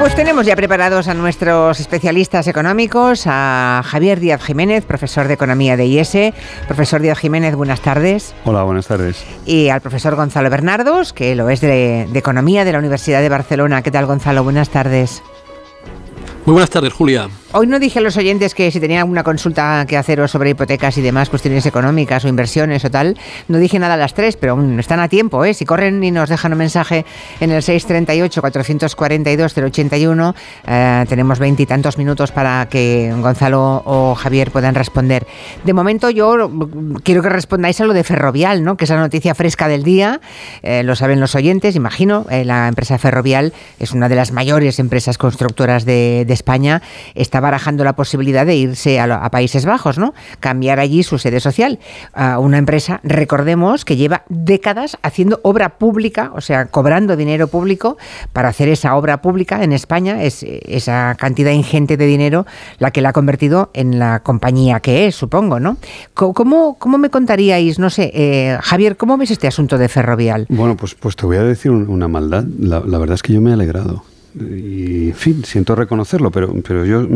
Pues 0.00 0.14
tenemos 0.14 0.46
ya 0.46 0.56
preparados 0.56 1.08
a 1.08 1.14
nuestros 1.14 1.78
especialistas 1.78 2.46
económicos, 2.46 3.24
a 3.26 3.82
Javier 3.84 4.18
Díaz 4.18 4.42
Jiménez, 4.42 4.86
profesor 4.86 5.28
de 5.28 5.34
Economía 5.34 5.76
de 5.76 5.84
IES. 5.84 6.32
Profesor 6.66 7.02
Díaz 7.02 7.18
Jiménez, 7.18 7.54
buenas 7.54 7.82
tardes. 7.82 8.34
Hola, 8.46 8.62
buenas 8.62 8.86
tardes. 8.86 9.22
Y 9.44 9.68
al 9.68 9.82
profesor 9.82 10.16
Gonzalo 10.16 10.48
Bernardos, 10.48 11.12
que 11.12 11.34
lo 11.34 11.50
es 11.50 11.60
de, 11.60 12.08
de 12.10 12.18
Economía 12.18 12.64
de 12.64 12.72
la 12.72 12.78
Universidad 12.78 13.20
de 13.20 13.28
Barcelona. 13.28 13.82
¿Qué 13.82 13.90
tal, 13.90 14.06
Gonzalo? 14.06 14.42
Buenas 14.42 14.70
tardes. 14.70 15.22
Muy 16.46 16.54
buenas 16.54 16.70
tardes, 16.70 16.94
Julia. 16.94 17.28
Hoy 17.52 17.66
no 17.66 17.80
dije 17.80 17.98
a 17.98 18.02
los 18.02 18.16
oyentes 18.16 18.54
que 18.54 18.70
si 18.70 18.78
tenían 18.78 19.00
alguna 19.00 19.24
consulta 19.24 19.84
que 19.88 19.96
haceros 19.96 20.30
sobre 20.30 20.50
hipotecas 20.50 20.96
y 20.98 21.02
demás 21.02 21.30
cuestiones 21.30 21.66
económicas 21.66 22.24
o 22.24 22.28
inversiones 22.28 22.84
o 22.84 22.92
tal, 22.92 23.18
no 23.48 23.58
dije 23.58 23.80
nada 23.80 23.94
a 23.94 23.96
las 23.96 24.14
tres, 24.14 24.36
pero 24.36 24.52
aún 24.52 24.78
están 24.78 25.00
a 25.00 25.08
tiempo, 25.08 25.44
¿eh? 25.44 25.52
Si 25.52 25.64
corren 25.64 26.04
y 26.04 26.12
nos 26.12 26.28
dejan 26.28 26.52
un 26.52 26.58
mensaje 26.58 27.04
en 27.40 27.50
el 27.50 27.62
638-442-081, 27.62 30.34
eh, 30.64 31.04
tenemos 31.08 31.40
veintitantos 31.40 31.98
minutos 31.98 32.30
para 32.30 32.68
que 32.70 33.12
Gonzalo 33.20 33.82
o 33.84 34.14
Javier 34.14 34.52
puedan 34.52 34.76
responder. 34.76 35.26
De 35.64 35.72
momento 35.72 36.08
yo 36.08 36.48
quiero 37.02 37.20
que 37.20 37.30
respondáis 37.30 37.80
a 37.80 37.84
lo 37.84 37.94
de 37.94 38.04
Ferrovial, 38.04 38.62
¿no? 38.62 38.76
Que 38.76 38.84
es 38.84 38.90
la 38.90 38.98
noticia 38.98 39.34
fresca 39.34 39.66
del 39.66 39.82
día, 39.82 40.20
eh, 40.62 40.84
lo 40.84 40.94
saben 40.94 41.18
los 41.18 41.34
oyentes, 41.34 41.74
imagino, 41.74 42.26
eh, 42.30 42.44
la 42.44 42.68
empresa 42.68 42.96
Ferrovial 42.96 43.52
es 43.80 43.90
una 43.90 44.08
de 44.08 44.14
las 44.14 44.30
mayores 44.30 44.78
empresas 44.78 45.18
constructoras 45.18 45.84
de, 45.84 46.24
de 46.24 46.32
España, 46.32 46.80
está 47.16 47.39
barajando 47.40 47.84
la 47.84 47.94
posibilidad 47.94 48.46
de 48.46 48.56
irse 48.56 49.00
a, 49.00 49.30
Países 49.30 49.64
Bajos, 49.64 49.98
¿no? 49.98 50.14
Cambiar 50.40 50.80
allí 50.80 51.02
su 51.02 51.18
sede 51.18 51.40
social. 51.40 51.78
a 52.14 52.38
una 52.38 52.58
empresa, 52.58 53.00
recordemos, 53.02 53.84
que 53.84 53.96
lleva 53.96 54.22
décadas 54.28 54.98
haciendo 55.02 55.40
obra 55.42 55.78
pública, 55.78 56.32
o 56.34 56.40
sea, 56.40 56.66
cobrando 56.66 57.16
dinero 57.16 57.48
público 57.48 57.96
para 58.32 58.48
hacer 58.48 58.68
esa 58.68 58.96
obra 58.96 59.22
pública 59.22 59.62
en 59.62 59.72
España, 59.72 60.22
es 60.22 60.42
esa 60.42 61.14
cantidad 61.18 61.52
ingente 61.52 61.96
de 61.96 62.06
dinero 62.06 62.46
la 62.78 62.90
que 62.90 63.00
la 63.00 63.10
ha 63.10 63.12
convertido 63.12 63.70
en 63.74 63.98
la 63.98 64.20
compañía 64.20 64.80
que 64.80 65.06
es, 65.06 65.14
supongo, 65.14 65.60
¿no? 65.60 65.76
¿Cómo, 66.14 66.76
me 66.98 67.10
contaríais, 67.10 67.78
no 67.78 67.90
sé, 67.90 68.10
eh, 68.14 68.58
Javier, 68.62 68.96
cómo 68.96 69.16
ves 69.16 69.30
este 69.30 69.46
asunto 69.46 69.78
de 69.78 69.88
Ferrovial? 69.88 70.46
Bueno, 70.48 70.76
pues, 70.76 70.94
pues 70.94 71.16
te 71.16 71.26
voy 71.26 71.36
a 71.36 71.42
decir 71.42 71.70
una 71.70 72.08
maldad. 72.08 72.44
La 72.44 72.98
verdad 72.98 73.14
es 73.14 73.22
que 73.22 73.32
yo 73.32 73.40
me 73.40 73.50
he 73.50 73.54
alegrado 73.54 74.04
y 74.34 75.08
en 75.08 75.14
fin, 75.14 75.44
siento 75.44 75.74
reconocerlo, 75.74 76.30
pero, 76.30 76.54
pero 76.66 76.84
yo 76.84 77.06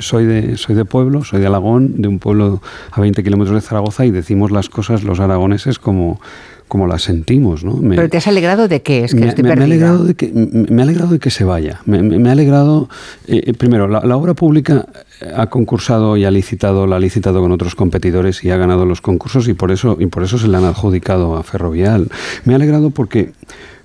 soy 0.00 0.26
de, 0.26 0.56
soy 0.56 0.74
de 0.74 0.84
pueblo, 0.84 1.24
soy 1.24 1.40
de 1.40 1.46
Alagón, 1.46 2.00
de 2.00 2.08
un 2.08 2.18
pueblo 2.18 2.60
a 2.90 3.00
20 3.00 3.22
kilómetros 3.22 3.54
de 3.54 3.66
Zaragoza 3.66 4.04
y 4.04 4.10
decimos 4.10 4.50
las 4.50 4.68
cosas 4.68 5.02
los 5.02 5.18
aragoneses 5.20 5.78
como, 5.78 6.20
como 6.68 6.86
las 6.86 7.02
sentimos. 7.02 7.64
¿no? 7.64 7.74
Me, 7.74 7.96
¿Pero 7.96 8.08
te 8.10 8.18
has 8.18 8.28
alegrado 8.28 8.68
de 8.68 8.82
qué? 8.82 9.04
Es 9.04 9.14
que 9.14 9.20
me, 9.20 9.28
estoy 9.28 9.44
me, 9.44 9.50
perdida. 9.50 9.66
me, 9.66 9.72
ha 9.72 9.76
alegrado 9.76 10.04
de 10.04 10.14
que, 10.14 10.30
me 10.32 10.82
ha 10.82 10.84
alegrado 10.84 11.12
de 11.12 11.18
que 11.18 11.30
se 11.30 11.44
vaya. 11.44 11.80
Me, 11.86 12.28
ha 12.28 12.32
alegrado, 12.32 12.88
eh, 13.26 13.54
primero, 13.54 13.88
la, 13.88 14.00
la, 14.04 14.16
obra 14.16 14.34
pública 14.34 14.86
ha 15.34 15.46
concursado 15.46 16.16
y 16.16 16.24
ha 16.24 16.30
licitado, 16.30 16.86
la 16.86 16.96
ha 16.96 17.00
licitado 17.00 17.40
con 17.40 17.50
otros 17.50 17.74
competidores 17.74 18.44
y 18.44 18.50
ha 18.50 18.56
ganado 18.56 18.84
los 18.84 19.00
concursos 19.00 19.48
y 19.48 19.54
por 19.54 19.72
eso, 19.72 19.96
y 19.98 20.06
por 20.06 20.22
eso 20.22 20.38
se 20.38 20.48
le 20.48 20.56
han 20.56 20.64
adjudicado 20.64 21.36
a 21.36 21.42
Ferrovial. 21.42 22.08
Me 22.44 22.52
ha 22.52 22.56
alegrado 22.56 22.90
porque 22.90 23.32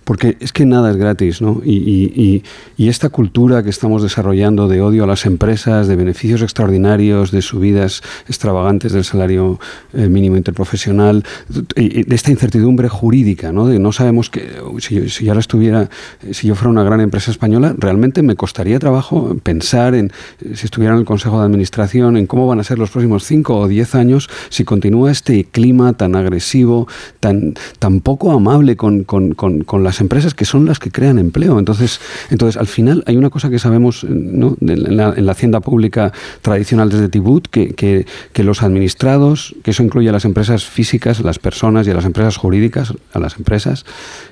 porque 0.03 0.37
es 0.39 0.51
que 0.51 0.65
nada 0.65 0.91
es 0.91 0.97
gratis, 0.97 1.41
¿no? 1.41 1.61
Y, 1.63 2.11
y, 2.15 2.43
y, 2.77 2.89
esta 2.89 3.09
cultura 3.09 3.63
que 3.63 3.69
estamos 3.69 4.03
desarrollando 4.03 4.67
de 4.67 4.81
odio 4.81 5.05
a 5.05 5.07
las 5.07 5.25
empresas, 5.25 5.87
de 5.87 5.95
beneficios 5.95 6.41
extraordinarios, 6.41 7.31
de 7.31 7.41
subidas 7.41 8.03
extravagantes 8.27 8.91
del 8.91 9.03
salario 9.03 9.59
eh, 9.93 10.07
mínimo 10.07 10.35
interprofesional, 10.35 11.23
de 11.47 12.05
esta 12.09 12.31
incertidumbre 12.31 12.89
jurídica, 12.89 13.51
¿no? 13.51 13.67
De 13.67 13.79
no 13.79 13.91
sabemos 13.91 14.29
que 14.29 14.49
si 14.79 15.23
yo, 15.23 15.31
ahora 15.31 15.39
estuviera, 15.39 15.89
si 16.31 16.47
yo 16.47 16.55
fuera 16.55 16.69
una 16.69 16.83
gran 16.83 16.99
empresa 17.01 17.31
española, 17.31 17.73
realmente 17.77 18.21
me 18.21 18.35
costaría 18.35 18.79
trabajo 18.79 19.35
pensar 19.41 19.95
en 19.95 20.11
si 20.53 20.65
estuviera 20.65 20.93
en 20.93 20.99
el 20.99 21.05
Consejo 21.05 21.39
de 21.39 21.45
Administración, 21.45 22.17
en 22.17 22.27
cómo 22.27 22.47
van 22.47 22.59
a 22.59 22.63
ser 22.63 22.77
los 22.77 22.89
próximos 22.89 23.23
cinco 23.23 23.57
o 23.57 23.67
diez 23.67 23.95
años 23.95 24.29
si 24.49 24.63
continúa 24.65 25.11
este 25.11 25.45
clima 25.45 25.93
tan 25.93 26.15
agresivo, 26.15 26.87
tan, 27.19 27.53
tan 27.79 28.01
poco 28.01 28.31
amable 28.31 28.75
con, 28.75 29.03
con 29.03 29.83
las 29.93 30.01
empresas 30.01 30.33
que 30.33 30.45
son 30.45 30.65
las 30.65 30.79
que 30.79 30.89
crean 30.89 31.19
empleo. 31.19 31.59
Entonces, 31.59 31.99
entonces 32.31 32.59
al 32.59 32.65
final 32.65 33.03
hay 33.05 33.15
una 33.15 33.29
cosa 33.29 33.51
que 33.51 33.59
sabemos 33.59 34.03
¿no? 34.03 34.57
en, 34.59 34.97
la, 34.97 35.13
en, 35.15 35.25
la, 35.25 35.31
hacienda 35.31 35.59
pública 35.59 36.11
tradicional 36.41 36.89
desde 36.89 37.09
Tibut, 37.09 37.47
que, 37.47 37.75
que, 37.75 38.07
que, 38.33 38.43
los 38.43 38.63
administrados, 38.63 39.55
que 39.63 39.71
eso 39.71 39.83
incluye 39.83 40.09
a 40.09 40.11
las 40.11 40.25
empresas 40.25 40.65
físicas, 40.65 41.19
las 41.19 41.37
personas 41.37 41.85
y 41.85 41.91
a 41.91 41.93
las 41.93 42.05
empresas 42.05 42.37
jurídicas, 42.37 42.93
a 43.13 43.19
las 43.19 43.37
empresas, 43.37 43.85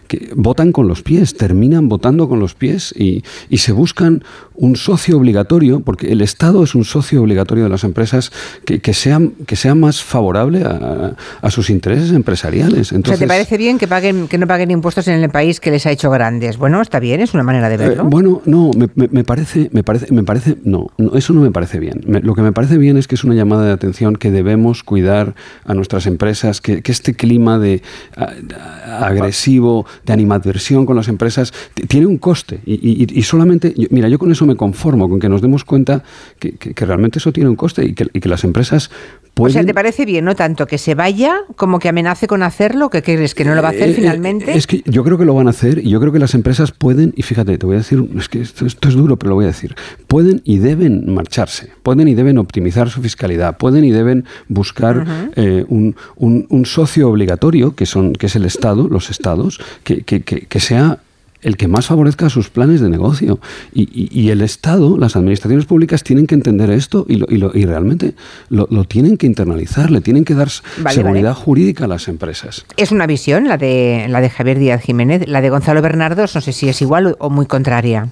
que 0.07 0.31
votan 0.35 0.71
con 0.71 0.87
los 0.87 1.03
pies, 1.03 1.37
terminan 1.37 1.89
votando 1.89 2.27
con 2.27 2.39
los 2.39 2.55
pies 2.55 2.93
y, 2.97 3.23
y 3.49 3.59
se 3.59 3.71
buscan 3.71 4.23
un 4.55 4.75
socio 4.75 5.17
obligatorio, 5.17 5.79
porque 5.79 6.11
el 6.11 6.21
Estado 6.21 6.63
es 6.63 6.75
un 6.75 6.85
socio 6.85 7.21
obligatorio 7.21 7.63
de 7.63 7.69
las 7.69 7.83
empresas 7.83 8.31
que, 8.65 8.79
que, 8.79 8.93
sea, 8.93 9.19
que 9.47 9.55
sea 9.55 9.73
más 9.73 10.03
favorable 10.03 10.63
a, 10.63 11.15
a 11.41 11.51
sus 11.51 11.69
intereses 11.69 12.11
empresariales. 12.11 12.91
Entonces, 12.91 13.15
o 13.15 13.17
sea, 13.17 13.25
¿te 13.25 13.27
parece 13.27 13.57
bien 13.57 13.77
que, 13.77 13.87
paguen, 13.87 14.27
que 14.27 14.37
no 14.37 14.47
paguen 14.47 14.69
impuestos 14.69 15.07
en 15.07 15.23
el 15.23 15.29
país 15.29 15.50
que 15.59 15.71
les 15.71 15.85
ha 15.85 15.91
hecho 15.91 16.09
grandes? 16.09 16.57
Bueno, 16.57 16.81
está 16.81 16.99
bien, 16.99 17.21
es 17.21 17.33
una 17.33 17.43
manera 17.43 17.69
de 17.69 17.77
verlo. 17.77 18.03
Eh, 18.03 18.07
bueno, 18.07 18.41
no, 18.45 18.71
me, 18.75 18.89
me, 18.95 19.07
me, 19.11 19.23
parece, 19.23 19.69
me 19.71 19.83
parece, 19.83 20.11
me 20.13 20.23
parece, 20.23 20.57
no, 20.63 20.87
no, 20.97 21.15
eso 21.15 21.33
no 21.33 21.41
me 21.41 21.51
parece 21.51 21.79
bien. 21.79 22.01
Me, 22.05 22.21
lo 22.21 22.35
que 22.35 22.41
me 22.41 22.51
parece 22.51 22.77
bien 22.77 22.97
es 22.97 23.07
que 23.07 23.15
es 23.15 23.23
una 23.23 23.35
llamada 23.35 23.65
de 23.65 23.71
atención 23.71 24.15
que 24.15 24.31
debemos 24.31 24.83
cuidar 24.83 25.35
a 25.65 25.73
nuestras 25.73 26.07
empresas, 26.07 26.61
que, 26.61 26.81
que 26.81 26.91
este 26.91 27.13
clima 27.13 27.59
de 27.59 27.81
a, 28.15 29.05
agresivo, 29.05 29.85
de 30.05 30.13
animadversión 30.13 30.85
con 30.85 30.95
las 30.95 31.07
empresas, 31.07 31.53
tiene 31.87 32.05
un 32.05 32.17
coste 32.17 32.61
y, 32.65 32.73
y, 32.73 33.07
y 33.19 33.23
solamente, 33.23 33.73
yo, 33.75 33.87
mira, 33.91 34.07
yo 34.09 34.19
con 34.19 34.31
eso 34.31 34.45
me 34.45 34.55
conformo, 34.55 35.09
con 35.09 35.19
que 35.19 35.29
nos 35.29 35.41
demos 35.41 35.63
cuenta 35.63 36.03
que, 36.39 36.53
que, 36.53 36.73
que 36.73 36.85
realmente 36.85 37.19
eso 37.19 37.31
tiene 37.31 37.49
un 37.49 37.55
coste 37.55 37.85
y 37.85 37.93
que, 37.93 38.07
y 38.13 38.19
que 38.19 38.29
las 38.29 38.43
empresas 38.43 38.91
Pueden... 39.33 39.51
O 39.51 39.53
sea, 39.53 39.65
¿te 39.65 39.73
parece 39.73 40.05
bien, 40.05 40.25
no 40.25 40.35
tanto 40.35 40.67
que 40.67 40.77
se 40.77 40.93
vaya 40.93 41.43
como 41.55 41.79
que 41.79 41.87
amenace 41.87 42.27
con 42.27 42.43
hacerlo? 42.43 42.89
¿Que 42.89 43.01
crees 43.01 43.33
que 43.33 43.45
no 43.45 43.55
lo 43.55 43.61
va 43.61 43.69
a 43.69 43.71
hacer 43.71 43.89
eh, 43.89 43.93
finalmente? 43.93 44.57
Es 44.57 44.67
que 44.67 44.83
yo 44.85 45.05
creo 45.05 45.17
que 45.17 45.23
lo 45.23 45.33
van 45.41 45.47
a 45.47 45.51
hacer 45.51 45.79
y 45.79 45.89
yo 45.89 45.99
creo 45.99 46.11
que 46.11 46.19
las 46.19 46.35
empresas 46.35 46.71
pueden, 46.71 47.13
y 47.15 47.23
fíjate, 47.23 47.57
te 47.57 47.65
voy 47.65 47.75
a 47.75 47.79
decir, 47.79 48.07
es 48.17 48.29
que 48.29 48.41
esto, 48.41 48.65
esto 48.65 48.87
es 48.87 48.95
duro, 48.95 49.17
pero 49.17 49.29
lo 49.29 49.35
voy 49.35 49.45
a 49.45 49.47
decir, 49.47 49.75
pueden 50.07 50.41
y 50.45 50.59
deben 50.59 51.13
marcharse, 51.13 51.69
pueden 51.83 52.07
y 52.07 52.15
deben 52.15 52.37
optimizar 52.37 52.89
su 52.89 53.01
fiscalidad, 53.01 53.57
pueden 53.57 53.83
y 53.83 53.91
deben 53.91 54.25
buscar 54.47 54.99
uh 54.99 55.01
-huh. 55.01 55.31
eh, 55.35 55.65
un, 55.67 55.95
un, 56.15 56.45
un, 56.49 56.65
socio 56.65 57.09
obligatorio, 57.09 57.75
que, 57.75 57.85
son, 57.85 58.13
que 58.13 58.27
es 58.27 58.35
el 58.35 58.45
Estado, 58.45 58.87
los 58.87 59.09
Estados, 59.09 59.59
que, 59.83 60.03
que, 60.03 60.21
que 60.21 60.59
sea 60.59 60.99
el 61.41 61.57
que 61.57 61.67
más 61.67 61.87
favorezca 61.87 62.29
sus 62.29 62.49
planes 62.49 62.81
de 62.81 62.89
negocio. 62.89 63.39
Y, 63.73 63.83
y, 63.83 64.09
y, 64.11 64.29
el 64.29 64.41
Estado, 64.41 64.97
las 64.97 65.15
administraciones 65.15 65.65
públicas 65.65 66.03
tienen 66.03 66.27
que 66.27 66.35
entender 66.35 66.69
esto 66.69 67.05
y, 67.07 67.15
lo, 67.15 67.25
y, 67.29 67.37
lo, 67.37 67.51
y 67.53 67.65
realmente 67.65 68.15
lo, 68.49 68.67
lo, 68.69 68.83
tienen 68.83 69.17
que 69.17 69.27
internalizar, 69.27 69.91
le 69.91 70.01
tienen 70.01 70.25
que 70.25 70.35
dar 70.35 70.49
vale, 70.77 70.95
seguridad 70.95 71.31
vale. 71.33 71.43
jurídica 71.43 71.85
a 71.85 71.87
las 71.87 72.07
empresas. 72.07 72.65
Es 72.77 72.91
una 72.91 73.07
visión, 73.07 73.47
la 73.47 73.57
de, 73.57 74.05
la 74.09 74.21
de 74.21 74.29
Javier 74.29 74.59
Díaz 74.59 74.81
Jiménez, 74.81 75.27
la 75.27 75.41
de 75.41 75.49
Gonzalo 75.49 75.81
Bernardos, 75.81 76.35
no 76.35 76.41
sé 76.41 76.53
si 76.53 76.69
es 76.69 76.81
igual 76.81 77.15
o 77.19 77.29
muy 77.29 77.45
contraria. 77.45 78.09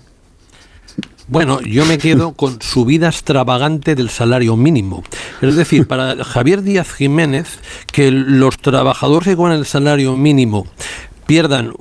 Bueno, 1.28 1.62
yo 1.62 1.86
me 1.86 2.00
quedo 2.00 2.34
con 2.36 2.62
subida 2.62 3.08
extravagante 3.08 3.96
del 3.96 4.10
salario 4.10 4.58
mínimo. 4.58 5.04
Es 5.42 5.56
decir, 5.56 5.88
para 5.88 6.24
Javier 6.24 6.64
Díaz 6.64 6.92
Jiménez, 6.92 7.60
que 7.92 8.12
los 8.12 8.58
trabajadores 8.58 9.30
que 9.30 9.36
cobran 9.36 9.58
el 9.58 9.66
salario 9.66 10.18
mínimo 10.18 10.66
pierdan 11.28 11.74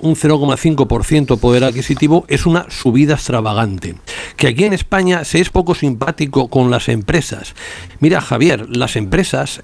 un 0.00 0.14
0,5% 0.16 1.38
poder 1.38 1.64
adquisitivo 1.64 2.24
es 2.28 2.46
una 2.46 2.66
subida 2.70 3.14
extravagante. 3.14 3.96
Que 4.36 4.48
aquí 4.48 4.64
en 4.64 4.72
España 4.72 5.24
se 5.24 5.40
es 5.40 5.50
poco 5.50 5.74
simpático 5.74 6.48
con 6.48 6.70
las 6.70 6.88
empresas. 6.88 7.54
Mira, 8.00 8.20
Javier, 8.20 8.68
las 8.68 8.96
empresas 8.96 9.60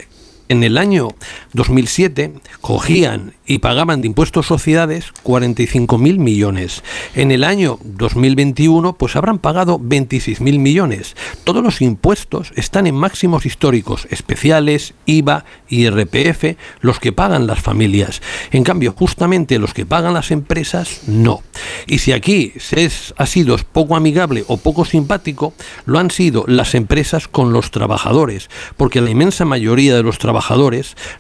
en 0.48 0.62
el 0.62 0.78
año 0.78 1.08
2007 1.52 2.32
cogían 2.60 3.34
y 3.46 3.58
pagaban 3.58 4.00
de 4.00 4.08
impuestos 4.08 4.46
sociedades 4.46 5.12
45 5.22 5.98
mil 5.98 6.18
millones. 6.18 6.82
En 7.14 7.30
el 7.30 7.44
año 7.44 7.78
2021 7.82 8.94
pues 8.94 9.16
habrán 9.16 9.38
pagado 9.38 9.78
26 9.80 10.40
mil 10.40 10.58
millones. 10.58 11.16
Todos 11.44 11.62
los 11.62 11.80
impuestos 11.80 12.52
están 12.56 12.86
en 12.86 12.94
máximos 12.94 13.46
históricos, 13.46 14.06
especiales, 14.10 14.94
IVA, 15.06 15.44
IRPF, 15.68 16.56
los 16.80 17.00
que 17.00 17.12
pagan 17.12 17.46
las 17.46 17.60
familias. 17.60 18.22
En 18.50 18.64
cambio, 18.64 18.94
justamente 18.96 19.58
los 19.58 19.74
que 19.74 19.86
pagan 19.86 20.14
las 20.14 20.30
empresas, 20.30 21.02
no. 21.06 21.42
Y 21.86 21.98
si 21.98 22.12
aquí 22.12 22.52
se 22.58 22.90
ha 23.16 23.26
sido 23.26 23.54
poco 23.72 23.96
amigable 23.96 24.44
o 24.48 24.56
poco 24.56 24.84
simpático, 24.84 25.54
lo 25.86 25.98
han 25.98 26.10
sido 26.10 26.44
las 26.46 26.74
empresas 26.74 27.28
con 27.28 27.52
los 27.52 27.70
trabajadores, 27.70 28.48
porque 28.76 29.00
la 29.00 29.10
inmensa 29.10 29.44
mayoría 29.44 29.94
de 29.94 30.02
los 30.02 30.18
trabajadores 30.18 30.33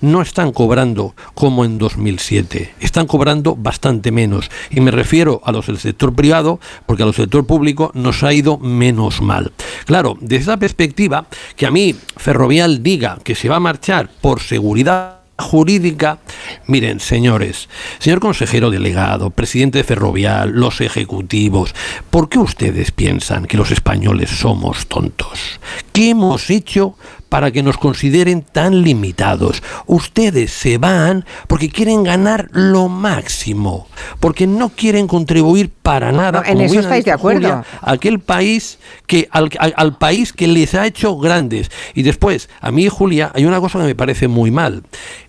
no 0.00 0.22
están 0.22 0.52
cobrando 0.52 1.14
como 1.34 1.64
en 1.64 1.78
2000 1.78 1.94
2007. 2.04 2.74
Están 2.80 3.06
cobrando 3.06 3.56
bastante 3.56 4.10
menos. 4.10 4.50
Y 4.70 4.80
me 4.80 4.90
refiero 4.90 5.40
a 5.44 5.52
los 5.52 5.66
del 5.66 5.78
sector 5.78 6.14
privado, 6.14 6.60
porque 6.86 7.02
a 7.02 7.06
los 7.06 7.16
del 7.16 7.26
sector 7.26 7.46
público 7.46 7.90
nos 7.94 8.22
ha 8.22 8.32
ido 8.32 8.58
menos 8.58 9.20
mal. 9.20 9.52
Claro, 9.86 10.16
desde 10.20 10.42
esa 10.42 10.56
perspectiva, 10.56 11.26
que 11.56 11.66
a 11.66 11.70
mí 11.70 11.94
Ferrovial 12.16 12.82
diga 12.82 13.18
que 13.22 13.34
se 13.34 13.48
va 13.48 13.56
a 13.56 13.60
marchar 13.60 14.10
por 14.20 14.40
seguridad 14.40 15.20
jurídica. 15.36 16.18
Miren, 16.66 17.00
señores, 17.00 17.68
señor 17.98 18.20
consejero 18.20 18.70
delegado, 18.70 19.30
presidente 19.30 19.78
de 19.78 19.84
Ferrovial, 19.84 20.52
los 20.52 20.80
ejecutivos, 20.80 21.74
¿por 22.10 22.28
qué 22.28 22.38
ustedes 22.38 22.92
piensan 22.92 23.46
que 23.46 23.56
los 23.56 23.72
españoles 23.72 24.30
somos 24.30 24.86
tontos? 24.86 25.60
¿Qué 25.92 26.10
hemos 26.10 26.50
hecho 26.50 26.96
para 27.34 27.50
que 27.50 27.64
nos 27.64 27.78
consideren 27.78 28.42
tan 28.42 28.82
limitados? 28.82 29.60
Ustedes 29.86 30.52
se 30.52 30.78
van 30.78 31.24
porque 31.48 31.68
quieren 31.68 32.04
ganar 32.04 32.48
lo 32.52 32.88
máximo, 32.88 33.88
porque 34.20 34.46
no 34.46 34.68
quieren 34.68 35.08
contribuir 35.08 35.68
para 35.68 36.12
nada. 36.12 36.44
en 36.46 36.60
eso 36.60 36.78
estáis 36.78 37.04
de 37.04 37.10
acuerdo. 37.10 37.64
aquel 37.80 38.20
país 38.20 38.78
que 39.08 39.26
al, 39.32 39.50
al 39.58 39.98
país 39.98 40.32
que 40.32 40.46
les 40.46 40.76
ha 40.76 40.86
hecho 40.86 41.18
grandes. 41.18 41.72
Y 41.92 42.04
después, 42.04 42.48
a 42.60 42.70
mí, 42.70 42.88
Julia, 42.88 43.32
hay 43.34 43.46
una 43.46 43.58
cosa 43.58 43.80
que 43.80 43.86
me 43.86 43.96
parece 43.96 44.28
muy 44.28 44.52
mal. 44.52 44.84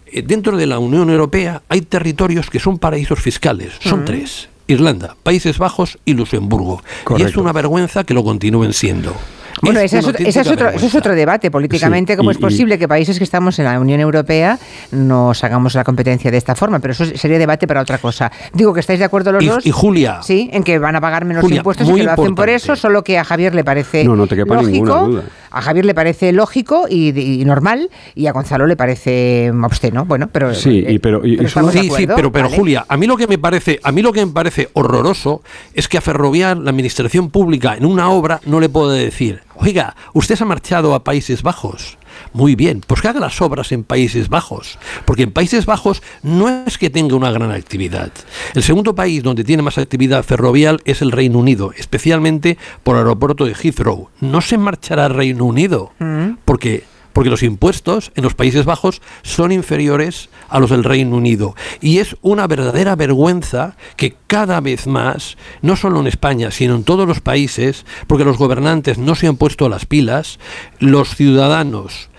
Eh, 0.06 0.22
dentro 0.22 0.58
de 0.58 0.68
la 0.68 0.78
Unión 0.78 1.10
Europea 1.10 1.64
hay 1.70 1.82
territorios 1.82 2.52
que 2.52 2.60
son 2.60 2.78
paraísos 2.78 3.20
fiscales, 3.20 3.74
son 3.80 4.06
tres. 4.06 4.50
Irlanda, 4.68 5.16
Países 5.24 5.58
Bajos 5.58 5.98
y 6.06 6.14
Luxemburgo. 6.14 6.84
Y 7.18 7.24
es 7.24 7.36
una 7.36 7.52
vergüenza 7.52 8.04
que 8.04 8.14
lo 8.14 8.24
continúen 8.24 8.74
siendo. 8.74 9.16
Bueno, 9.62 9.80
ese 9.80 10.00
es, 10.00 10.08
otro, 10.08 10.70
eso 10.70 10.86
es 10.86 10.96
otro 10.96 11.16
debate 11.16 11.50
políticamente, 11.50 12.18
cómo 12.18 12.32
es 12.32 12.38
posible 12.38 12.78
que 12.78 12.88
países 12.88 13.18
que 13.18 13.24
estamos 13.24 13.58
en 13.60 13.66
la 13.66 13.80
Unión 13.80 14.00
Europea 14.00 14.60
nos 14.92 15.44
hagamos 15.44 15.76
la 15.76 15.84
competencia 15.84 16.30
de 16.30 16.38
esta 16.38 16.56
forma, 16.56 16.80
pero 16.80 16.92
eso 16.94 17.06
sería 17.06 17.38
debate 17.38 17.68
para 17.68 17.82
otra 17.82 17.98
cosa. 17.98 18.32
Digo 18.54 18.74
que 18.74 18.80
estáis 18.82 19.00
de 19.00 19.06
acuerdo 19.06 19.32
los 19.32 19.46
dos. 19.46 19.66
Y 19.66 19.72
Julia. 19.72 20.20
Sí, 20.22 20.50
en 20.52 20.64
que 20.64 20.78
van 20.80 20.96
a 20.96 21.02
pagar 21.02 21.26
menos 21.26 21.50
impuestos 21.50 21.90
y 21.90 21.94
que 21.94 22.04
lo 22.04 22.12
hacen 22.12 22.36
por 22.36 22.50
eso, 22.50 22.76
solo 22.76 23.04
que 23.04 23.18
a 23.18 23.24
Javier 23.24 23.56
le 23.56 23.64
parece 23.64 24.04
no, 24.04 24.16
no 24.16 24.28
te 24.28 24.36
lógico. 24.36 25.22
A 25.52 25.62
Javier 25.62 25.86
le 25.86 25.94
parece 25.94 26.34
lógico 26.34 26.86
y, 26.90 27.44
normal 27.46 27.90
y 28.14 28.28
a 28.28 28.34
Gonzalo 28.34 28.68
le 28.68 28.76
parece 28.76 29.52
obsceno. 29.64 30.06
Bueno, 30.06 30.28
pero 30.30 30.54
sí, 30.54 30.84
y, 30.86 31.00
pero, 31.00 31.22
sí, 31.24 31.90
sí, 31.96 32.08
pero, 32.08 32.30
pero 32.32 32.50
Julia, 32.50 32.86
a 32.90 32.98
mí 32.98 33.08
lo 33.08 33.16
que 33.16 33.26
me 33.26 33.38
parece, 33.38 33.80
a 33.82 33.92
mí 33.94 34.02
lo 34.02 34.12
que 34.12 34.26
me 34.26 34.34
parece 34.34 34.70
horroroso 34.74 35.42
es 35.74 35.88
que 35.88 35.98
a 35.98 36.02
Ferrovial, 36.02 36.66
la 36.66 36.72
administración 36.72 37.30
pública, 37.30 37.76
en 37.78 37.86
una 37.86 38.10
obra 38.10 38.42
no 38.46 38.60
le 38.60 38.68
puede 38.68 39.00
decir 39.00 39.45
Oiga, 39.58 39.96
usted 40.14 40.36
se 40.36 40.44
ha 40.44 40.48
marchado 40.48 40.94
a 40.94 41.04
Países 41.04 41.42
Bajos. 41.42 41.98
Muy 42.34 42.56
bien, 42.56 42.82
pues 42.86 43.02
que 43.02 43.08
haga 43.08 43.20
las 43.20 43.42
obras 43.42 43.72
en 43.72 43.84
Países 43.84 44.30
Bajos, 44.30 44.78
porque 45.06 45.24
en 45.24 45.32
Países 45.32 45.66
Bajos 45.66 46.02
no 46.24 46.50
es 46.66 46.78
que 46.78 46.90
tenga 46.90 47.16
una 47.16 47.32
gran 47.32 47.52
actividad. 47.52 48.12
El 48.54 48.64
segundo 48.64 48.96
país 48.96 49.24
donde 49.24 49.44
tiene 49.44 49.64
más 49.64 49.78
actividad 49.78 50.24
ferrovial 50.24 50.82
es 50.86 51.02
el 51.02 51.12
Reino 51.12 51.40
Unido, 51.40 51.72
especialmente 51.78 52.58
por 52.84 52.96
el 52.96 53.04
aeropuerto 53.04 53.46
de 53.46 53.54
Heathrow. 53.54 54.10
No 54.22 54.42
se 54.42 54.58
marchará 54.58 55.06
al 55.06 55.14
Reino 55.14 55.46
Unido, 55.46 55.92
mm. 56.00 56.38
porque 56.46 56.84
porque 57.16 57.30
los 57.30 57.44
impuestos 57.44 58.12
en 58.16 58.26
los 58.26 58.34
Países 58.34 58.66
Bajos 58.66 59.02
son 59.24 59.54
inferiores 59.54 60.30
a 60.50 60.60
los 60.60 60.70
del 60.70 60.84
Reino 60.84 61.16
Unido. 61.16 61.56
Y 61.80 62.00
es 62.00 62.18
una 62.22 62.46
verdadera 62.46 62.98
vergüenza 62.98 63.78
que 63.96 64.18
cada 64.28 64.60
vez 64.60 64.86
más, 64.86 65.38
no 65.62 65.78
solo 65.78 66.02
en 66.02 66.08
España, 66.08 66.52
sino 66.52 66.76
en 66.76 66.84
todos 66.84 67.08
los 67.08 67.22
países, 67.22 67.86
porque 68.08 68.26
los 68.26 68.38
gobernantes 68.38 68.98
no 68.98 69.16
se 69.16 69.28
han 69.28 69.38
puesto 69.38 69.70
las 69.70 69.86
pilas, 69.86 70.40
los 70.80 71.16
ciudadanos 71.16 72.10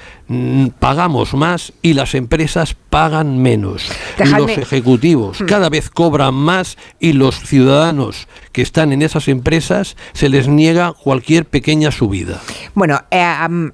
pagamos 0.81 1.35
más 1.35 1.73
y 1.83 1.95
las 1.95 2.15
empresas 2.15 2.75
pagan 2.75 3.39
menos. 3.39 3.89
Los 4.19 4.51
ejecutivos 4.59 5.41
hmm. 5.41 5.47
cada 5.47 5.69
vez 5.69 5.89
cobran 5.91 6.35
más 6.35 6.77
y 6.99 7.13
los 7.13 7.39
ciudadanos 7.39 8.27
que 8.53 8.63
están 8.63 8.93
en 8.93 9.03
esas 9.03 9.29
empresas 9.29 9.97
se 10.15 10.29
les 10.29 10.49
niega 10.49 10.93
cualquier 10.93 11.45
pequeña 11.45 11.91
subida. 11.91 12.41
Bueno, 12.75 13.01
eh, 13.11 13.23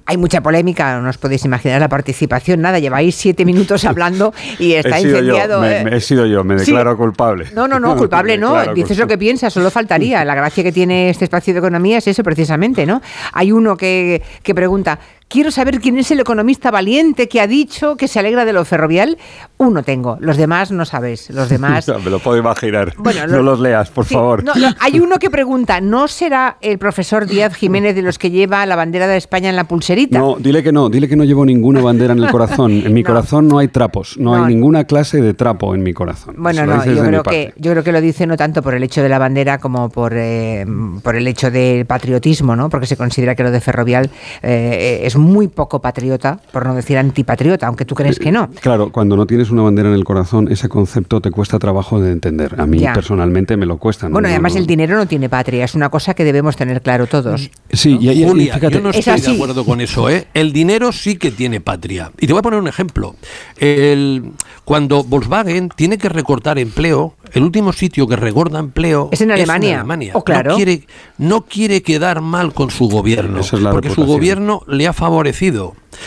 hay 0.05 0.17
mucha 0.17 0.41
polémica, 0.41 0.99
no 0.99 1.09
os 1.09 1.17
podéis 1.17 1.45
imaginar 1.45 1.79
la 1.79 1.89
participación. 1.89 2.61
Nada, 2.61 2.79
lleváis 2.79 3.15
siete 3.15 3.45
minutos 3.45 3.85
hablando 3.85 4.33
y 4.59 4.73
está 4.73 4.99
incendiado. 4.99 5.63
Eh. 5.65 5.85
he 5.91 6.01
sido 6.01 6.25
yo, 6.25 6.43
me 6.43 6.55
declaro 6.55 6.97
culpable. 6.97 7.47
No, 7.53 7.67
no, 7.67 7.79
no, 7.79 7.95
culpable 7.97 8.37
no. 8.37 8.73
Dices 8.73 8.97
lo 8.97 9.07
que 9.07 9.17
piensas, 9.17 9.53
solo 9.53 9.71
faltaría. 9.71 10.23
La 10.25 10.35
gracia 10.35 10.63
que 10.63 10.71
tiene 10.71 11.09
este 11.09 11.25
espacio 11.25 11.53
de 11.53 11.59
economía 11.59 11.97
es 11.97 12.07
eso 12.07 12.23
precisamente, 12.23 12.85
¿no? 12.85 13.01
Hay 13.31 13.51
uno 13.51 13.77
que, 13.77 14.21
que 14.43 14.53
pregunta, 14.53 14.99
quiero 15.33 15.49
saber 15.49 15.81
quién 15.81 15.97
es 15.97 16.11
el 16.11 16.19
economista 16.19 16.69
valiente 16.69 17.27
que 17.27 17.41
ha 17.41 17.47
dicho 17.47 17.97
que 17.97 18.07
se 18.07 18.19
alegra 18.19 18.45
de 18.45 18.53
lo 18.53 18.63
ferrovial. 18.65 19.17
Uno 19.57 19.81
tengo, 19.81 20.17
los 20.21 20.37
demás 20.37 20.71
no 20.71 20.85
sabes. 20.85 21.31
Los 21.31 21.49
demás. 21.55 21.87
me 21.87 22.11
lo 22.11 22.19
puedo 22.19 22.37
imaginar. 22.37 22.93
no 23.27 23.41
los 23.41 23.59
leas, 23.59 23.89
por 23.89 24.05
favor. 24.05 24.43
Hay 24.79 24.99
uno 24.99 25.17
que 25.17 25.31
pregunta, 25.31 25.81
¿no 25.81 26.07
será 26.07 26.57
el 26.61 26.77
profesor 26.77 27.25
Díaz 27.25 27.55
Jiménez 27.55 27.95
de 27.95 28.03
los 28.03 28.19
que 28.19 28.29
lleva 28.29 28.63
la 28.67 28.75
bandera 28.75 29.07
de 29.07 29.17
España 29.17 29.49
en 29.49 29.55
la 29.55 29.63
pulserita? 29.63 30.19
No, 30.19 30.35
dile 30.37 30.61
que 30.61 30.71
no, 30.71 30.87
dile 30.89 31.09
que 31.09 31.15
no 31.15 31.23
llevo 31.23 31.43
ninguna 31.45 31.81
bandera 31.81 32.13
en 32.13 32.19
el 32.19 32.29
corazón. 32.29 32.71
En 32.71 32.93
mi 32.93 33.03
corazón 33.03 33.47
no 33.47 33.57
hay 33.57 33.69
trapos, 33.69 34.17
no, 34.19 34.35
hay 34.35 34.53
ninguna 34.53 34.83
clase 34.83 35.19
de 35.19 35.33
trapo 35.33 35.73
en 35.73 35.81
mi 35.81 35.93
corazón. 35.93 36.35
Bueno, 36.37 36.63
no, 36.67 36.85
yo 36.85 37.03
creo, 37.03 37.23
que, 37.23 37.53
yo 37.57 37.71
creo 37.71 37.83
que 37.83 37.91
lo 37.91 38.01
dice 38.01 38.27
no 38.27 38.37
tanto 38.37 38.61
por 38.61 38.75
el 38.75 38.83
hecho 38.83 39.01
de 39.01 39.09
la 39.09 39.17
bandera 39.17 39.57
como 39.57 39.89
por, 39.89 40.13
eh, 40.15 40.63
por 41.01 41.15
el 41.15 41.27
hecho 41.27 41.49
del 41.49 41.87
patriotismo, 41.87 42.55
¿no? 42.55 42.69
Porque 42.69 42.85
se 42.85 42.97
considera 42.97 43.33
que 43.33 43.41
lo 43.41 43.49
de 43.49 43.61
Ferrovial 43.61 44.11
eh, 44.43 45.01
es 45.03 45.15
muy 45.15 45.22
poco 45.47 45.81
patriota, 45.81 46.39
por 46.51 46.65
no 46.65 46.75
decir 46.75 46.97
antipatriota, 46.97 47.67
aunque 47.67 47.85
tú 47.85 47.95
crees 47.95 48.19
que 48.19 48.31
no. 48.31 48.49
Claro, 48.61 48.91
cuando 48.91 49.15
no 49.15 49.25
tienes 49.25 49.49
una 49.51 49.61
bandera 49.61 49.89
en 49.89 49.95
el 49.95 50.03
corazón, 50.03 50.47
ese 50.51 50.69
concepto 50.69 51.21
te 51.21 51.31
cuesta 51.31 51.59
trabajo 51.59 51.99
de 51.99 52.11
entender. 52.11 52.55
A 52.59 52.65
mí 52.65 52.83
personalmente 52.93 53.57
me 53.57 53.65
lo 53.65 53.77
cuesta. 53.77 54.07
Bueno, 54.09 54.27
además 54.27 54.55
el 54.55 54.67
dinero 54.67 54.95
no 54.95 55.05
tiene 55.05 55.29
patria, 55.29 55.65
es 55.65 55.75
una 55.75 55.89
cosa 55.89 56.13
que 56.13 56.23
debemos 56.23 56.55
tener 56.55 56.81
claro 56.81 57.07
todos. 57.07 57.49
Sí, 57.71 57.97
y, 57.99 58.19
yo 58.19 58.33
no 58.81 58.89
estoy 58.89 59.21
de 59.21 59.31
acuerdo 59.35 59.65
con 59.65 59.81
eso. 59.81 60.09
¿eh? 60.09 60.27
El 60.33 60.53
dinero 60.53 60.91
sí 60.91 61.17
que 61.17 61.31
tiene 61.31 61.61
patria. 61.61 62.11
Y 62.19 62.27
te 62.27 62.33
voy 62.33 62.39
a 62.39 62.43
poner 62.43 62.59
un 62.59 62.67
ejemplo. 62.67 63.15
El, 63.57 64.31
cuando 64.65 65.03
Volkswagen 65.03 65.69
tiene 65.69 65.97
que 65.97 66.09
recortar 66.09 66.59
empleo, 66.59 67.15
el 67.33 67.43
último 67.43 67.73
sitio 67.73 68.07
que 68.07 68.15
recorta 68.15 68.59
empleo 68.59 69.09
es 69.11 69.21
en 69.21 69.31
Alemania. 69.31 69.83
Oh, 70.13 70.23
claro. 70.23 70.51
no, 70.51 70.55
quiere, 70.55 70.87
no 71.17 71.41
quiere 71.41 71.81
quedar 71.81 72.21
mal 72.21 72.53
con 72.53 72.69
su 72.69 72.87
gobierno, 72.87 73.41
porque 73.71 73.89
su 73.89 74.05
gobierno 74.05 74.61
le 74.67 74.87
ha 74.87 74.93
favorecido 74.93 75.12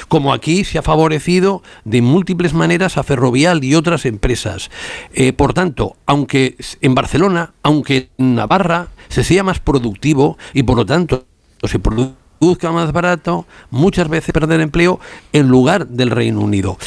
como 0.08 0.32
aquí 0.32 0.64
se 0.64 0.78
ha 0.78 0.82
favorecido 0.82 1.62
de 1.84 2.02
múltiples 2.02 2.54
maneras 2.54 2.96
a 2.96 3.02
Ferrovial 3.02 3.64
y 3.64 3.74
otras 3.74 4.06
empresas. 4.06 4.70
Eh, 5.12 5.32
por 5.32 5.54
tanto, 5.54 5.96
aunque 6.06 6.56
en 6.80 6.94
Barcelona, 6.94 7.52
aunque 7.62 8.10
en 8.18 8.34
Navarra 8.34 8.88
se 9.08 9.24
sea 9.24 9.42
más 9.42 9.60
productivo 9.60 10.38
y 10.52 10.62
por 10.62 10.76
lo 10.76 10.86
tanto 10.86 11.24
se 11.62 11.78
produzca 11.78 12.70
más 12.72 12.92
barato, 12.92 13.46
muchas 13.70 14.08
veces 14.08 14.32
perder 14.32 14.60
empleo 14.60 15.00
en 15.32 15.48
lugar 15.48 15.88
del 15.88 16.10
Reino 16.10 16.40
Unido. 16.40 16.78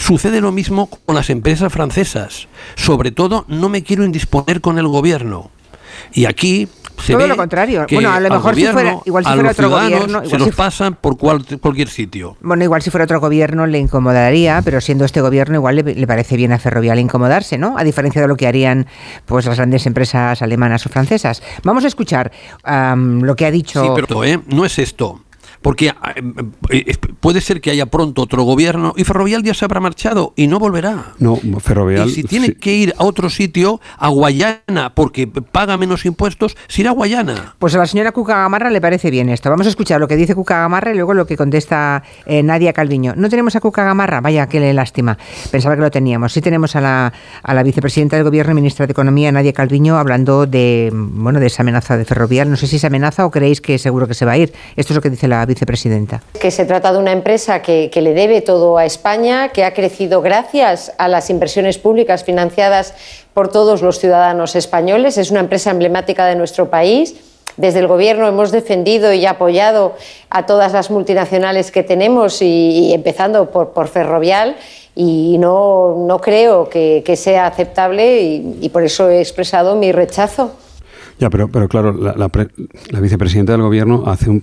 Sucede 0.00 0.40
lo 0.40 0.52
mismo 0.52 0.88
con 0.88 1.14
las 1.14 1.30
empresas 1.30 1.72
francesas. 1.72 2.48
Sobre 2.76 3.10
todo, 3.10 3.44
no 3.48 3.68
me 3.68 3.82
quiero 3.82 4.04
indisponer 4.04 4.60
con 4.60 4.78
el 4.78 4.88
gobierno. 4.88 5.50
Y 6.12 6.24
aquí 6.26 6.68
todo 7.06 7.26
lo 7.26 7.36
contrario. 7.36 7.86
Bueno, 7.90 8.12
a 8.12 8.20
lo 8.20 8.30
mejor 8.30 8.54
si 8.54 8.66
fuera, 8.66 8.98
igual 9.04 9.24
si 9.24 9.32
fuera 9.32 9.50
otro 9.50 9.70
gobierno. 9.70 10.24
se 10.24 10.38
los 10.38 10.54
pasan 10.54 10.94
por 10.94 11.16
cualquier 11.16 11.88
sitio. 11.88 12.36
Bueno, 12.40 12.64
igual 12.64 12.82
si 12.82 12.90
fuera 12.90 13.04
otro 13.04 13.20
gobierno 13.20 13.66
le 13.66 13.78
incomodaría, 13.78 14.62
pero 14.64 14.80
siendo 14.80 15.04
este 15.04 15.20
gobierno 15.20 15.56
igual 15.56 15.76
le, 15.76 16.06
parece 16.06 16.36
bien 16.36 16.52
a 16.52 16.58
Ferrovial 16.58 16.98
incomodarse, 16.98 17.58
¿no? 17.58 17.76
A 17.78 17.84
diferencia 17.84 18.20
de 18.20 18.28
lo 18.28 18.36
que 18.36 18.46
harían 18.46 18.86
pues 19.24 19.46
las 19.46 19.56
grandes 19.56 19.86
empresas 19.86 20.42
alemanas 20.42 20.86
o 20.86 20.88
francesas. 20.88 21.42
Vamos 21.62 21.84
a 21.84 21.88
escuchar 21.88 22.32
lo 22.64 23.36
que 23.36 23.46
ha 23.46 23.50
dicho. 23.50 23.82
Sí, 23.82 23.90
pero 23.94 24.24
¿eh? 24.24 24.40
no 24.46 24.64
es 24.64 24.78
esto 24.78 25.20
porque 25.66 25.86
eh, 25.88 25.94
eh, 26.70 26.96
puede 27.18 27.40
ser 27.40 27.60
que 27.60 27.72
haya 27.72 27.86
pronto 27.86 28.22
otro 28.22 28.44
gobierno 28.44 28.94
y 28.96 29.02
Ferrovial 29.02 29.42
ya 29.42 29.52
se 29.52 29.64
habrá 29.64 29.80
marchado 29.80 30.32
y 30.36 30.46
no 30.46 30.60
volverá. 30.60 31.14
No, 31.18 31.40
Ferrovial. 31.58 32.08
Y 32.08 32.12
si 32.12 32.22
tiene 32.22 32.54
que 32.54 32.72
ir 32.72 32.94
a 32.96 33.02
otro 33.02 33.28
sitio, 33.28 33.80
a 33.98 34.06
Guayana, 34.06 34.94
porque 34.94 35.26
paga 35.26 35.76
menos 35.76 36.06
impuestos, 36.06 36.56
se 36.68 36.82
irá 36.82 36.90
a 36.90 36.92
Guayana. 36.92 37.56
Pues 37.58 37.74
a 37.74 37.78
la 37.78 37.86
señora 37.86 38.12
Cuca 38.12 38.36
Gamarra 38.36 38.70
le 38.70 38.80
parece 38.80 39.10
bien 39.10 39.28
esto. 39.28 39.50
Vamos 39.50 39.66
a 39.66 39.70
escuchar 39.70 39.98
lo 39.98 40.06
que 40.06 40.14
dice 40.14 40.36
Cuca 40.36 40.60
Gamarra 40.60 40.92
y 40.92 40.94
luego 40.94 41.14
lo 41.14 41.26
que 41.26 41.36
contesta 41.36 42.04
eh, 42.26 42.44
Nadia 42.44 42.72
Calviño. 42.72 43.14
No 43.16 43.28
tenemos 43.28 43.56
a 43.56 43.60
Cuca 43.60 43.82
Gamarra, 43.82 44.20
vaya, 44.20 44.46
qué 44.46 44.72
lástima. 44.72 45.18
Pensaba 45.50 45.74
que 45.74 45.82
lo 45.82 45.90
teníamos. 45.90 46.32
Sí 46.32 46.42
tenemos 46.42 46.76
a 46.76 46.80
la, 46.80 47.12
a 47.42 47.54
la 47.54 47.64
vicepresidenta 47.64 48.14
del 48.14 48.24
Gobierno 48.24 48.52
y 48.52 48.54
ministra 48.54 48.86
de 48.86 48.92
Economía, 48.92 49.32
Nadia 49.32 49.52
Calviño, 49.52 49.98
hablando 49.98 50.46
de, 50.46 50.92
bueno, 50.94 51.40
de 51.40 51.46
esa 51.48 51.64
amenaza 51.64 51.96
de 51.96 52.04
Ferrovial. 52.04 52.48
No 52.48 52.56
sé 52.56 52.68
si 52.68 52.76
es 52.76 52.84
amenaza 52.84 53.26
o 53.26 53.32
creéis 53.32 53.60
que 53.60 53.80
seguro 53.80 54.06
que 54.06 54.14
se 54.14 54.24
va 54.24 54.30
a 54.30 54.38
ir. 54.38 54.52
Esto 54.76 54.92
es 54.92 54.94
lo 54.94 55.02
que 55.02 55.10
dice 55.10 55.26
la 55.26 55.38
vicepresidenta 55.38 55.55
Que 56.38 56.50
se 56.50 56.64
trata 56.64 56.92
de 56.92 56.98
una 56.98 57.12
empresa 57.12 57.62
que, 57.62 57.90
le 57.94 58.14
debe 58.14 58.40
todo 58.42 58.76
a 58.76 58.84
España, 58.84 59.48
que 59.48 59.64
ha 59.64 59.72
crecido 59.72 60.20
gracias 60.20 60.92
a 60.98 61.08
las 61.08 61.30
inversiones 61.30 61.78
públicas 61.78 62.24
financiadas 62.24 62.94
por 63.32 63.48
todos 63.48 63.82
los 63.82 63.98
ciudadanos 63.98 64.56
españoles. 64.56 65.18
Es 65.18 65.30
una 65.30 65.40
empresa 65.40 65.70
emblemática 65.70 66.26
de 66.26 66.36
nuestro 66.36 66.68
país. 66.70 67.14
Desde 67.56 67.78
el 67.78 67.86
Gobierno 67.86 68.28
hemos 68.28 68.52
defendido 68.52 69.12
y 69.12 69.24
apoyado 69.24 69.94
a 70.28 70.44
todas 70.44 70.72
las 70.72 70.90
multinacionales 70.90 71.70
que 71.70 71.82
tenemos, 71.82 72.42
y, 72.42 72.92
empezando 72.92 73.50
por, 73.50 73.88
Ferrovial, 73.88 74.56
y 74.94 75.38
no, 75.38 76.04
no 76.06 76.20
creo 76.20 76.68
que, 76.68 77.02
sea 77.16 77.46
aceptable 77.46 78.20
y 78.60 78.68
por 78.68 78.82
eso 78.82 79.08
he 79.08 79.20
expresado 79.20 79.74
mi 79.74 79.92
rechazo. 79.92 80.52
Ya, 81.18 81.30
pero, 81.30 81.48
pero 81.48 81.68
claro, 81.68 81.92
la, 81.92 82.14
la, 82.14 83.00
vicepresidenta 83.00 83.52
del 83.52 83.62
gobierno 83.62 84.04
hace 84.06 84.28
un 84.28 84.40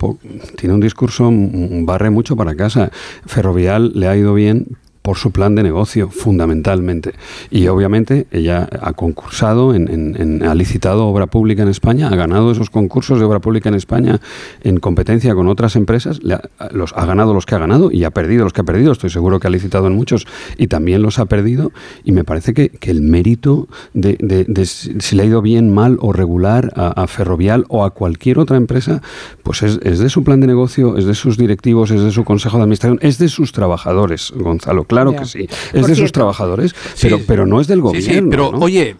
tiene 0.57 0.73
un 0.73 0.81
discurso, 0.81 1.29
barre 1.31 2.09
mucho 2.09 2.35
para 2.35 2.55
casa. 2.55 2.91
Ferrovial 3.25 3.91
le 3.93 4.07
ha 4.07 4.17
ido 4.17 4.33
bien 4.33 4.77
por 5.03 5.17
su 5.17 5.31
plan 5.31 5.53
de 5.53 5.63
negocio, 5.63 6.09
fundamentalmente. 6.09 7.13
Y 7.51 7.67
obviamente 7.67 8.25
ella 8.31 8.69
ha 8.81 8.93
concursado, 8.93 9.75
en, 9.75 10.41
ha 10.47 10.55
licitado 10.55 11.07
obra 11.07 11.27
pública 11.27 11.61
en 11.61 11.67
España, 11.67 12.07
ha 12.07 12.15
ganado 12.15 12.51
esos 12.51 12.69
concursos 12.69 13.19
de 13.19 13.25
obra 13.25 13.39
pública 13.39 13.67
en 13.67 13.75
España 13.75 14.21
en 14.63 14.79
competencia 14.79 15.35
con 15.35 15.49
otras 15.49 15.75
empresas, 15.75 16.21
ha, 16.57 16.69
los, 16.71 16.93
ha 16.93 17.05
ganado 17.05 17.33
los 17.33 17.45
que 17.45 17.53
ha 17.53 17.59
ganado 17.59 17.91
y 17.91 18.05
ha 18.05 18.11
perdido 18.11 18.45
los 18.45 18.53
que 18.53 18.61
ha 18.61 18.63
perdido. 18.63 18.93
Estoy 18.93 19.09
seguro 19.09 19.41
que 19.41 19.47
ha 19.47 19.49
licitado 19.49 19.87
en 19.87 19.93
muchos 19.93 20.25
y 20.57 20.67
también 20.67 21.01
los 21.01 21.19
ha 21.19 21.25
perdido. 21.25 21.73
Y 22.05 22.13
me 22.13 22.23
parece 22.23 22.53
que, 22.53 22.71
el 22.83 23.01
mérito 23.01 23.67
de, 23.93 24.65
si 24.65 25.15
le 25.15 25.23
ha 25.23 25.25
ido 25.25 25.41
bien, 25.41 25.73
mal 25.73 25.97
o 25.99 26.13
regular 26.13 26.71
a, 26.75 27.07
Ferrovial 27.07 27.65
o 27.67 27.83
a 27.83 27.89
cualquier 27.89 28.39
otra 28.39 28.55
empresa, 28.55 29.01
pues 29.43 29.63
es, 29.63 29.79
es 29.83 29.99
de 29.99 30.09
su 30.09 30.23
plan 30.23 30.39
de 30.39 30.47
negocio, 30.47 30.97
es 30.97 31.05
de 31.05 31.13
sus 31.13 31.37
directivos, 31.37 31.91
es 31.91 32.01
de 32.01 32.11
su 32.11 32.23
consejo 32.23 32.57
de 32.57 32.63
administración, 32.63 32.99
es 33.01 33.17
de 33.17 33.27
sus 33.27 33.51
trabajadores, 33.51 34.31
Gonzalo. 34.35 34.85
Claro 34.93 35.15
que 35.15 35.25
sí. 35.25 35.47
Es 35.73 35.87
de 35.87 35.95
sus 35.95 36.11
trabajadores, 36.11 36.75
pero, 37.01 37.19
pero 37.25 37.45
no 37.45 37.59
es 37.61 37.67
del 37.67 37.81
gobierno. 37.81 38.29
pero 38.29 38.49
oye, 38.49 38.95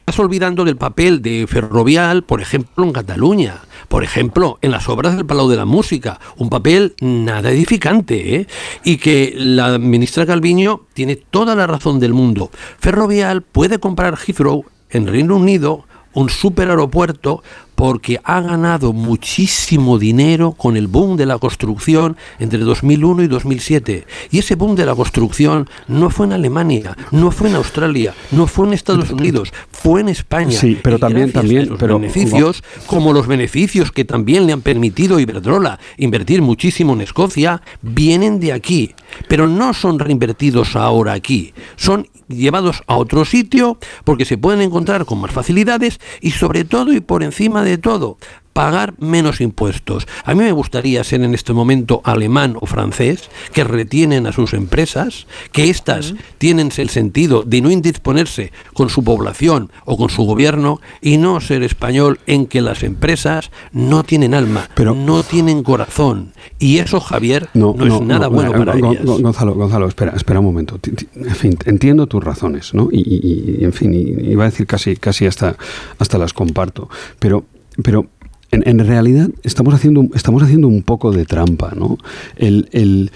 estás 0.00 0.18
olvidando 0.18 0.64
del 0.64 0.76
papel 0.76 1.22
de 1.22 1.46
Ferrovial, 1.46 2.24
por 2.24 2.40
ejemplo, 2.40 2.84
en 2.84 2.92
Cataluña. 2.92 3.60
Por 3.88 4.04
ejemplo, 4.04 4.58
en 4.62 4.70
las 4.70 4.88
obras 4.88 5.16
del 5.16 5.26
Palau 5.26 5.48
de 5.48 5.56
la 5.56 5.64
Música, 5.64 6.18
un 6.36 6.48
papel 6.48 6.94
nada 7.00 7.50
edificante, 7.50 8.36
¿eh? 8.36 8.46
y 8.84 8.96
que 8.96 9.34
la 9.36 9.78
ministra 9.78 10.24
Calviño 10.24 10.82
tiene 10.94 11.16
toda 11.16 11.54
la 11.54 11.66
razón 11.66 12.00
del 12.00 12.14
mundo. 12.14 12.50
Ferrovial 12.78 13.42
puede 13.42 13.78
comprar 13.78 14.16
Heathrow 14.16 14.64
en 14.90 15.06
Reino 15.06 15.36
Unido, 15.36 15.84
un 16.14 16.30
superaeropuerto 16.30 17.42
porque 17.74 18.20
ha 18.24 18.40
ganado 18.40 18.92
muchísimo 18.92 19.98
dinero 19.98 20.52
con 20.52 20.76
el 20.76 20.86
boom 20.86 21.16
de 21.16 21.26
la 21.26 21.38
construcción 21.38 22.16
entre 22.38 22.60
2001 22.60 23.24
y 23.24 23.28
2007. 23.28 24.06
Y 24.30 24.38
ese 24.38 24.54
boom 24.54 24.76
de 24.76 24.86
la 24.86 24.94
construcción 24.94 25.68
no 25.88 26.10
fue 26.10 26.26
en 26.26 26.32
Alemania, 26.32 26.96
no 27.10 27.30
fue 27.30 27.48
en 27.48 27.56
Australia, 27.56 28.14
no 28.30 28.46
fue 28.46 28.66
en 28.66 28.74
Estados 28.74 29.10
Unidos, 29.10 29.52
fue 29.70 30.00
en 30.00 30.08
España. 30.08 30.58
Sí, 30.58 30.78
pero 30.82 30.98
también, 30.98 31.32
también, 31.32 31.68
los 31.68 31.78
beneficios, 31.78 32.62
como 32.86 33.12
los 33.12 33.26
beneficios 33.26 33.90
que 33.90 34.04
también 34.04 34.46
le 34.46 34.52
han 34.52 34.60
permitido 34.60 35.16
a 35.16 35.20
Iberdrola 35.20 35.78
invertir 35.96 36.42
muchísimo 36.42 36.92
en 36.92 37.00
Escocia, 37.00 37.62
vienen 37.80 38.40
de 38.40 38.52
aquí, 38.52 38.94
pero 39.28 39.46
no 39.46 39.74
son 39.74 39.98
reinvertidos 39.98 40.76
ahora 40.76 41.12
aquí, 41.12 41.52
son 41.76 42.08
llevados 42.28 42.82
a 42.86 42.96
otro 42.96 43.24
sitio 43.24 43.78
porque 44.04 44.24
se 44.24 44.38
pueden 44.38 44.62
encontrar 44.62 45.04
con 45.04 45.20
más 45.20 45.32
facilidades 45.32 46.00
y 46.20 46.30
sobre 46.30 46.64
todo 46.64 46.92
y 46.92 47.00
por 47.00 47.22
encima 47.22 47.62
de 47.62 47.71
todo 47.78 48.18
pagar 48.52 48.94
menos 48.98 49.40
impuestos. 49.40 50.06
A 50.24 50.34
mí 50.34 50.42
me 50.42 50.52
gustaría 50.52 51.02
ser 51.04 51.22
en 51.22 51.34
este 51.34 51.52
momento 51.52 52.00
alemán 52.04 52.56
o 52.60 52.66
francés, 52.66 53.30
que 53.52 53.64
retienen 53.64 54.26
a 54.26 54.32
sus 54.32 54.54
empresas, 54.54 55.26
que 55.52 55.70
éstas 55.70 56.14
tienen 56.38 56.70
el 56.76 56.90
sentido 56.90 57.42
de 57.42 57.60
no 57.60 57.70
indisponerse 57.70 58.52
con 58.74 58.88
su 58.88 59.02
población 59.04 59.70
o 59.84 59.96
con 59.96 60.10
su 60.10 60.24
gobierno, 60.24 60.80
y 61.00 61.16
no 61.16 61.40
ser 61.40 61.62
español 61.62 62.20
en 62.26 62.46
que 62.46 62.60
las 62.60 62.82
empresas 62.82 63.50
no 63.72 64.04
tienen 64.04 64.34
alma, 64.34 64.68
Pero, 64.74 64.94
no 64.94 65.22
tienen 65.22 65.62
corazón. 65.62 66.32
Y 66.58 66.78
eso, 66.78 67.00
Javier, 67.00 67.48
no, 67.54 67.74
es 67.80 68.00
nada 68.00 68.28
bueno 68.28 68.52
para 68.52 68.76
ellas. 68.76 69.04
Gonzalo, 69.04 69.54
Gonzalo, 69.54 69.88
espera, 69.88 70.12
espera 70.14 70.40
un 70.40 70.46
momento. 70.46 70.78
En 71.14 71.34
fin, 71.34 71.56
entiendo 71.64 72.06
tus 72.06 72.22
razones, 72.22 72.74
¿no? 72.74 72.88
Y, 72.90 73.58
en 73.64 73.72
fin, 73.72 73.92
iba 73.94 74.44
a 74.44 74.50
decir 74.50 74.66
casi, 74.66 74.96
casi 74.96 75.26
hasta, 75.26 75.56
hasta 75.98 76.18
las 76.18 76.32
comparto. 76.32 76.88
Pero, 77.18 77.44
pero 77.82 78.06
en, 78.50 78.78
realidad 78.78 79.30
estamos 79.42 79.74
haciendo, 79.74 80.06
estamos 80.14 80.42
haciendo 80.42 80.68
un 80.68 80.82
poco 80.82 81.12
de 81.12 81.24
trampa, 81.24 81.72
¿no? 81.74 81.98
El, 82.36 83.10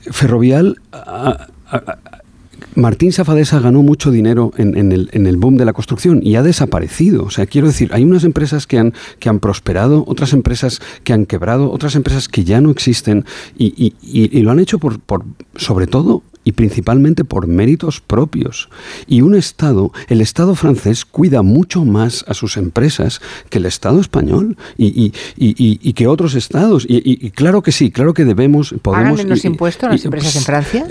Ferrovial... 0.00 0.80
Martín 2.74 3.12
Safadesa 3.12 3.58
ganó 3.58 3.82
mucho 3.82 4.10
dinero 4.10 4.52
en, 4.56 4.92
el, 4.92 5.08
en, 5.12 5.26
el, 5.26 5.36
boom 5.36 5.56
de 5.56 5.64
la 5.64 5.72
construcción 5.72 6.20
y 6.22 6.36
ha 6.36 6.42
desaparecido. 6.42 7.24
O 7.24 7.30
sea, 7.30 7.46
quiero 7.46 7.66
decir, 7.66 7.90
hay 7.92 8.04
unas 8.04 8.22
empresas 8.24 8.66
que 8.66 8.78
han, 8.78 8.94
que 9.18 9.28
han 9.28 9.40
prosperado, 9.40 10.04
otras 10.06 10.32
empresas 10.32 10.80
que 11.02 11.12
han 11.12 11.26
quebrado, 11.26 11.70
otras 11.70 11.96
empresas 11.96 12.28
que 12.28 12.44
ya 12.44 12.60
no 12.60 12.70
existen 12.70 13.24
y, 13.58 13.94
y, 14.00 14.40
lo 14.42 14.50
han 14.50 14.60
hecho 14.60 14.78
por, 14.78 15.00
por, 15.00 15.24
sobre 15.56 15.86
todo, 15.86 16.22
y 16.44 16.52
principalmente 16.52 17.24
por 17.24 17.46
méritos 17.46 18.00
propios. 18.00 18.68
Y 19.06 19.22
un 19.22 19.34
Estado, 19.34 19.92
el 20.08 20.20
Estado 20.20 20.54
francés, 20.54 21.04
cuida 21.04 21.42
mucho 21.42 21.84
más 21.84 22.24
a 22.28 22.34
sus 22.34 22.56
empresas 22.56 23.20
que 23.48 23.58
el 23.58 23.66
Estado 23.66 24.00
español 24.00 24.56
y, 24.76 25.12
y, 25.36 25.92
que 25.92 26.06
otros 26.06 26.34
Estados. 26.34 26.86
Y, 26.88 27.30
claro 27.30 27.62
que 27.62 27.72
sí, 27.72 27.90
claro 27.90 28.14
que 28.14 28.24
debemos, 28.24 28.74
podemos... 28.82 29.10
¿Pagan 29.10 29.16
menos 29.16 29.44
impuestos 29.44 29.90
las 29.90 30.04
empresas 30.04 30.36
en 30.36 30.42
Francia? 30.42 30.86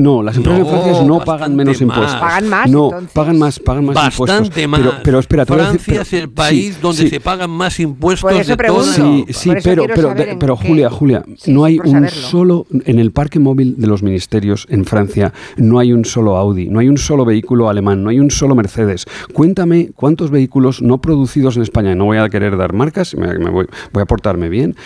No, 0.00 0.22
las 0.22 0.36
empresas 0.36 0.68
francesas 0.68 1.06
no 1.06 1.20
pagan 1.20 1.54
menos 1.54 1.80
impuestos. 1.80 2.20
Pagan 2.20 2.48
más. 2.48 2.70
No, 2.70 2.90
pagan 3.12 3.38
más, 3.38 3.58
pagan 3.58 3.84
más 3.86 3.94
bastante 3.94 4.66
Más. 4.66 4.80
Pero, 4.80 4.94
pero 5.02 5.18
espera, 5.18 5.46
Francia 5.46 6.02
es 6.02 6.12
el 6.12 6.30
país 6.30 6.80
donde 6.80 7.08
se 7.08 7.20
pagan 7.20 7.50
más 7.50 7.78
impuestos 7.80 8.46
de 8.46 8.56
todo. 8.56 8.82
Sí, 8.82 9.26
sí, 9.30 9.50
pero, 9.62 9.84
pero, 9.94 10.14
pero 10.38 10.56
Julia, 10.56 10.90
Julia, 10.90 11.22
no 11.46 11.64
hay 11.64 11.78
un 11.78 12.08
solo 12.08 12.66
en 12.84 12.98
el 12.98 13.12
parque 13.12 13.38
móvil 13.38 13.74
de 13.76 13.86
los 13.86 14.02
ministerios 14.02 14.66
en 14.70 14.84
Francia 14.84 15.32
no 15.56 15.78
hay 15.78 15.92
un 15.92 16.04
solo 16.04 16.36
Audi, 16.36 16.68
no 16.68 16.78
hay 16.78 16.88
un 16.88 16.98
solo 16.98 17.24
vehículo 17.24 17.68
alemán, 17.68 18.02
no 18.02 18.10
hay 18.10 18.20
un 18.20 18.30
solo 18.30 18.54
Mercedes. 18.54 19.06
Cuéntame 19.32 19.90
cuántos 19.94 20.30
vehículos 20.30 20.82
no 20.82 21.00
producidos 21.00 21.56
en 21.56 21.62
España. 21.62 21.94
No 21.94 22.06
voy 22.06 22.18
a 22.18 22.28
querer 22.28 22.56
dar 22.56 22.72
marcas, 22.72 23.14
me, 23.14 23.36
voy, 23.50 23.66
a 23.94 24.06
portarme 24.06 24.48
bien. 24.48 24.76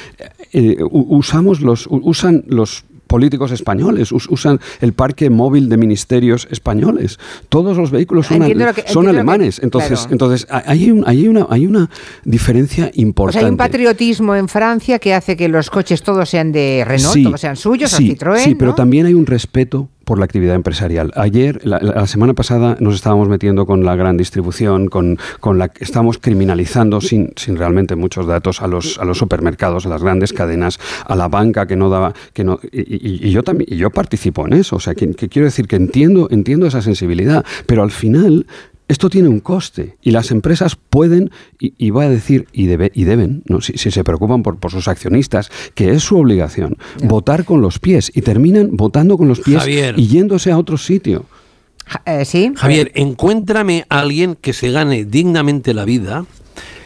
Eh, 0.53 0.79
usamos 0.91 1.61
los 1.61 1.87
usan 1.89 2.45
los 2.47 2.85
políticos 3.15 3.53
españoles, 3.53 4.11
usan 4.11 4.59
el 4.81 4.93
parque 4.93 5.31
móvil 5.31 5.69
de 5.69 5.77
ministerios 5.77 6.49
españoles. 6.51 7.21
Todos 7.49 7.77
los 7.77 7.93
vehículos 7.93 8.27
son, 8.27 8.43
son 8.87 9.07
alemanes. 9.07 9.61
entonces, 9.63 10.09
entonces 10.11 10.49
hay, 10.51 10.93
hay, 11.07 11.29
una, 11.29 11.47
hay 11.49 11.65
una 11.69 11.89
diferencia 12.25 12.91
importante. 12.95 13.47
hay 13.47 13.53
un 13.53 13.57
patriotismo 13.57 14.35
en 14.35 14.49
Francia 14.49 14.99
que 14.99 15.15
hace 15.15 15.37
que 15.37 15.49
los 15.49 15.71
coches 15.71 16.03
todos 16.03 16.29
sean 16.29 16.51
de 16.51 16.83
Renault, 16.85 17.23
todos 17.23 17.41
sean 17.41 17.55
suyos, 17.55 17.93
sí, 17.93 18.11
o 18.11 18.15
Citroën. 18.17 18.39
Sí, 18.39 18.57
pero 18.57 18.75
también 18.75 19.07
hay 19.07 19.15
un 19.15 19.27
respeto 19.27 19.91
por 20.05 20.19
la 20.19 20.25
actividad 20.25 20.55
empresarial. 20.55 21.13
Ayer, 21.17 21.61
la, 21.65 22.07
semana 22.07 22.35
pasada, 22.35 22.77
nos 22.81 22.95
estábamos 22.95 23.29
metiendo 23.29 23.67
con 23.67 23.85
la 23.85 23.97
gran 23.97 24.17
distribución, 24.17 24.89
con, 24.89 25.19
con 25.41 25.59
la 25.59 25.71
estamos 25.81 26.19
criminalizando 26.19 27.01
sin, 27.01 27.33
sin 27.37 27.57
realmente 27.57 27.97
muchos 27.97 28.27
datos 28.27 28.63
a 28.63 28.67
los, 28.67 28.99
a 28.99 29.05
los 29.05 29.19
supermercados, 29.19 29.87
a 29.87 29.89
las 29.89 30.03
grandes 30.03 30.33
cadenas, 30.33 30.79
a 31.07 31.17
la 31.17 31.29
banca 31.29 31.67
que 31.67 31.77
no 31.77 31.89
daba, 31.89 32.15
que 32.33 32.45
no, 32.45 32.61
y, 32.73 33.31
yo 33.31 33.43
también, 33.43 33.73
y 33.73 33.77
yo 33.77 33.91
participo 33.91 34.47
en 34.47 34.55
eso. 34.55 34.77
O 34.77 34.81
sea, 34.81 34.95
que, 34.95 35.15
quiero 35.15 35.47
decir 35.47 35.67
que 35.67 35.77
entiendo, 35.77 36.29
entiendo 36.31 36.67
esa 36.67 36.83
sensibilidad, 36.83 37.45
pero 37.67 37.83
al 37.83 37.91
final 37.91 38.47
esto 38.87 39.09
tiene 39.09 39.29
un 39.29 39.41
coste 39.41 39.97
y 40.03 40.11
las 40.11 40.31
empresas 40.31 40.77
pueden, 40.77 41.31
y, 41.59 41.91
voy 41.91 42.05
a 42.05 42.11
decir, 42.11 42.47
y, 42.53 42.67
debe, 42.67 42.93
y 42.95 43.05
deben, 43.05 43.43
¿no? 43.47 43.61
si, 43.61 43.77
se 43.77 44.05
preocupan 44.05 44.43
por, 44.43 44.59
por, 44.59 44.71
sus 44.71 44.89
accionistas, 44.89 45.51
que 45.75 45.93
es 45.93 46.03
su 46.03 46.19
obligación, 46.19 46.77
votar 47.03 47.45
con 47.45 47.61
los 47.63 47.79
pies 47.79 48.13
y 48.15 48.21
terminan 48.21 48.77
votando 48.77 49.17
con 49.17 49.29
los 49.29 49.41
pies 49.41 49.67
y 49.67 50.07
yéndose 50.07 50.53
a 50.53 50.59
otro 50.59 50.77
sitio. 50.77 51.25
Eh, 52.05 52.25
¿Sí? 52.25 52.53
Javier, 52.57 52.93
encuéntrame 52.95 53.87
a 53.89 54.01
alguien 54.01 54.37
que 54.37 54.53
se 54.53 54.71
gane 54.71 55.05
dignamente 55.05 55.75
la 55.75 55.85
vida, 55.85 56.27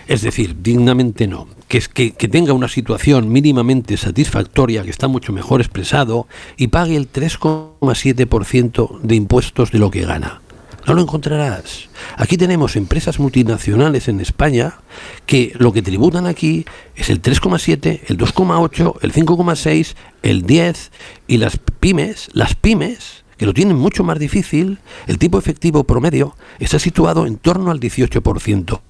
es 0.06 0.22
decir, 0.22 0.56
dignamente 0.62 1.26
no, 1.26 1.48
que, 1.66 1.80
que, 1.80 2.12
que 2.12 2.28
tenga 2.28 2.52
una 2.52 2.68
situación 2.68 3.30
mínimamente 3.30 3.96
satisfactoria, 3.96 4.82
que 4.82 4.90
está 4.90 5.08
mucho 5.08 5.32
mejor 5.32 5.60
expresado, 5.60 6.26
y 6.56 6.68
pague 6.68 6.96
el 6.96 7.10
3,7% 7.10 9.00
de 9.00 9.14
impuestos 9.14 9.72
de 9.72 9.78
lo 9.78 9.90
que 9.90 10.04
gana. 10.04 10.40
No 10.88 10.94
lo 10.94 11.02
encontrarás. 11.02 11.90
Aquí 12.16 12.38
tenemos 12.38 12.74
empresas 12.74 13.18
multinacionales 13.18 14.08
en 14.08 14.20
España 14.20 14.78
que 15.26 15.52
lo 15.58 15.70
que 15.70 15.82
tributan 15.82 16.26
aquí 16.26 16.64
es 16.96 17.10
el 17.10 17.20
3,7, 17.20 18.00
el 18.06 18.16
2,8, 18.16 18.94
el 19.02 19.12
5,6, 19.12 19.94
el 20.22 20.46
10 20.46 20.90
y 21.26 21.36
las 21.36 21.58
pymes, 21.58 22.30
las 22.32 22.54
pymes 22.54 23.22
que 23.36 23.44
lo 23.44 23.52
tienen 23.52 23.76
mucho 23.76 24.02
más 24.02 24.18
difícil, 24.18 24.78
el 25.06 25.18
tipo 25.18 25.38
efectivo 25.38 25.84
promedio 25.84 26.34
está 26.58 26.78
situado 26.78 27.26
en 27.26 27.36
torno 27.36 27.70
al 27.70 27.80
18%. 27.80 28.80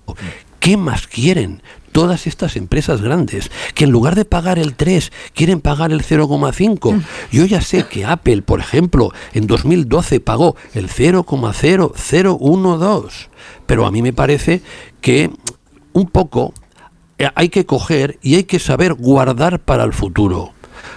¿Qué 0.61 0.77
más 0.77 1.09
quieren 1.09 1.63
todas 1.99 2.29
estas 2.29 2.55
empresas 2.55 3.03
grandes? 3.03 3.51
Que 3.75 3.83
en 3.83 3.91
lugar 3.91 4.15
de 4.15 4.25
pagar 4.25 4.61
el 4.61 4.77
3, 4.77 5.11
quieren 5.35 5.61
pagar 5.61 5.91
el 5.91 6.05
0,5. 6.05 6.95
Mm. 6.95 7.03
Yo 7.33 7.45
ya 7.45 7.61
sé 7.61 7.89
que 7.89 8.05
Apple, 8.05 8.43
por 8.43 8.61
ejemplo, 8.61 9.13
en 9.33 9.49
2012 9.49 10.21
pagó 10.21 10.55
el 10.75 10.89
0,0012, 10.89 13.11
pero 13.67 13.85
a 13.85 13.91
mí 13.91 14.01
me 14.01 14.13
parece 14.13 14.63
que 15.01 15.33
un 15.93 16.07
poco 16.07 16.55
eh, 17.19 17.31
hay 17.35 17.49
que 17.49 17.67
coger 17.67 18.21
y 18.23 18.37
hay 18.37 18.45
que 18.45 18.61
saber 18.61 18.95
guardar 18.95 19.59
para 19.59 19.83
el 19.83 19.93
futuro. 19.93 20.53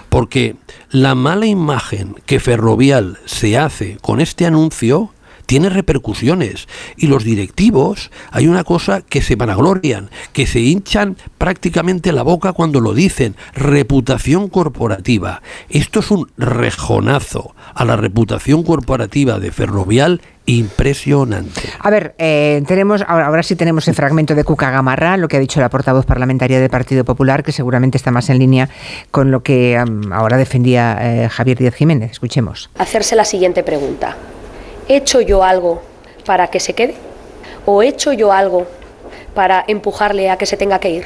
Porque 0.08 0.54
la 0.90 1.16
mala 1.16 1.46
imagen 1.46 2.14
que 2.26 2.38
Ferrovial 2.38 3.18
se 3.24 3.58
hace 3.58 3.98
con 4.00 4.20
este 4.20 4.46
anuncio 4.46 5.10
tiene 5.46 5.68
repercusiones. 5.68 6.68
Y 6.96 7.06
los 7.06 7.24
directivos, 7.24 8.10
hay 8.30 8.48
una 8.48 8.64
cosa 8.64 9.02
que 9.02 9.22
se 9.22 9.36
vanaglorian, 9.36 10.10
que 10.32 10.46
se 10.46 10.60
hinchan 10.60 11.16
prácticamente 11.38 12.12
la 12.12 12.22
boca 12.22 12.52
cuando 12.52 12.80
lo 12.80 12.94
dicen, 12.94 13.36
reputación 13.54 14.48
corporativa. 14.48 15.42
Esto 15.68 16.00
es 16.00 16.10
un 16.10 16.30
rejonazo 16.36 17.54
a 17.74 17.84
la 17.84 17.96
reputación 17.96 18.62
corporativa 18.62 19.38
de 19.38 19.52
Ferrovial 19.52 20.20
impresionante. 20.46 21.62
A 21.78 21.90
ver, 21.90 22.14
eh, 22.18 22.62
tenemos 22.66 23.02
ahora, 23.06 23.26
ahora, 23.26 23.42
sí 23.42 23.54
tenemos 23.54 23.86
el 23.88 23.94
fragmento 23.94 24.34
de 24.34 24.44
Cuca 24.44 24.70
Gamarra, 24.70 25.16
lo 25.16 25.28
que 25.28 25.36
ha 25.36 25.40
dicho 25.40 25.60
la 25.60 25.68
portavoz 25.68 26.04
parlamentaria 26.04 26.58
del 26.60 26.70
Partido 26.70 27.04
Popular, 27.04 27.44
que 27.44 27.52
seguramente 27.52 27.96
está 27.96 28.10
más 28.10 28.28
en 28.28 28.38
línea 28.38 28.68
con 29.10 29.30
lo 29.30 29.42
que 29.42 29.80
ahora 30.10 30.36
defendía 30.36 30.98
eh, 31.00 31.28
Javier 31.28 31.58
Díaz 31.58 31.74
Jiménez. 31.74 32.10
Escuchemos. 32.10 32.70
Hacerse 32.76 33.14
la 33.14 33.24
siguiente 33.24 33.62
pregunta. 33.62 34.16
¿He 34.88 34.96
hecho 34.96 35.20
yo 35.20 35.44
algo 35.44 35.80
para 36.24 36.48
que 36.48 36.60
se 36.60 36.74
quede? 36.74 36.94
¿O 37.66 37.82
he 37.82 37.88
hecho 37.88 38.12
yo 38.12 38.32
algo 38.32 38.66
para 39.34 39.64
empujarle 39.66 40.30
a 40.30 40.36
que 40.36 40.46
se 40.46 40.56
tenga 40.56 40.80
que 40.80 40.90
ir? 40.90 41.04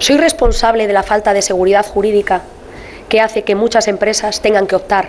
¿Soy 0.00 0.16
responsable 0.16 0.86
de 0.86 0.92
la 0.92 1.02
falta 1.02 1.32
de 1.32 1.42
seguridad 1.42 1.86
jurídica 1.86 2.42
que 3.08 3.20
hace 3.20 3.42
que 3.42 3.54
muchas 3.54 3.86
empresas 3.86 4.40
tengan 4.40 4.66
que 4.66 4.74
optar 4.74 5.08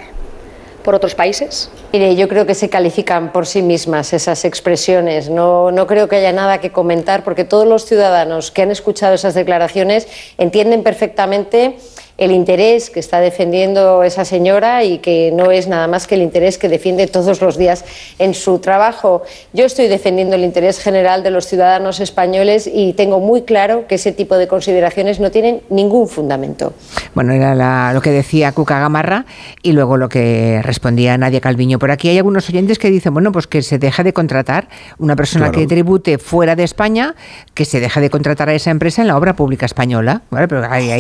por 0.83 0.93
otros 0.93 1.15
países? 1.15 1.71
Mire, 1.91 2.15
yo 2.15 2.27
creo 2.27 2.45
que 2.45 2.53
se 2.53 2.69
califican 2.69 3.31
por 3.31 3.47
sí 3.47 3.63
mismas 3.63 4.13
esas 4.13 4.45
expresiones. 4.45 5.29
No, 5.29 5.71
no 5.71 5.87
creo 5.87 6.07
que 6.07 6.17
haya 6.17 6.31
nada 6.31 6.59
que 6.59 6.71
comentar 6.71 7.23
porque 7.23 7.43
todos 7.43 7.67
los 7.67 7.85
ciudadanos 7.85 8.51
que 8.51 8.61
han 8.61 8.69
escuchado 8.69 9.15
esas 9.15 9.33
declaraciones 9.33 10.07
entienden 10.37 10.83
perfectamente 10.83 11.77
el 12.17 12.31
interés 12.31 12.89
que 12.89 12.99
está 12.99 13.19
defendiendo 13.19 14.03
esa 14.03 14.23
señora 14.23 14.83
y 14.83 14.99
que 14.99 15.31
no 15.33 15.51
es 15.51 15.67
nada 15.67 15.87
más 15.87 16.07
que 16.07 16.15
el 16.15 16.21
interés 16.21 16.57
que 16.57 16.69
defiende 16.69 17.07
todos 17.07 17.41
los 17.41 17.57
días 17.57 17.83
en 18.19 18.33
su 18.33 18.59
trabajo. 18.59 19.23
Yo 19.53 19.65
estoy 19.65 19.87
defendiendo 19.87 20.35
el 20.35 20.43
interés 20.43 20.79
general 20.79 21.23
de 21.23 21.31
los 21.31 21.45
ciudadanos 21.45 21.99
españoles 21.99 22.69
y 22.71 22.93
tengo 22.93 23.19
muy 23.19 23.41
claro 23.41 23.85
que 23.87 23.95
ese 23.95 24.11
tipo 24.11 24.37
de 24.37 24.47
consideraciones 24.47 25.19
no 25.19 25.31
tienen 25.31 25.61
ningún 25.69 26.07
fundamento. 26.07 26.73
Bueno, 27.13 27.33
era 27.33 27.93
lo 27.93 28.01
que 28.01 28.11
decía 28.11 28.51
Cuca 28.53 28.79
Gamarra 28.79 29.25
y 29.61 29.73
luego 29.73 29.97
lo 29.97 30.07
que 30.09 30.61
respondía 30.63 31.17
Nadia 31.17 31.41
Calviño. 31.41 31.79
Por 31.79 31.91
aquí 31.91 32.09
hay 32.09 32.17
algunos 32.17 32.47
oyentes 32.49 32.79
que 32.79 32.89
dicen, 32.89 33.13
bueno, 33.13 33.31
pues 33.31 33.47
que 33.47 33.61
se 33.61 33.77
deja 33.77 34.03
de 34.03 34.13
contratar 34.13 34.69
una 34.99 35.15
persona 35.15 35.51
que 35.51 35.67
tribute 35.67 36.17
fuera 36.17 36.55
de 36.55 36.63
España, 36.63 37.15
que 37.53 37.65
se 37.65 37.79
deja 37.79 37.99
de 37.99 38.09
contratar 38.09 38.49
a 38.49 38.53
esa 38.53 38.71
empresa 38.71 39.01
en 39.01 39.07
la 39.07 39.17
obra 39.17 39.35
pública 39.35 39.65
española. 39.65 40.21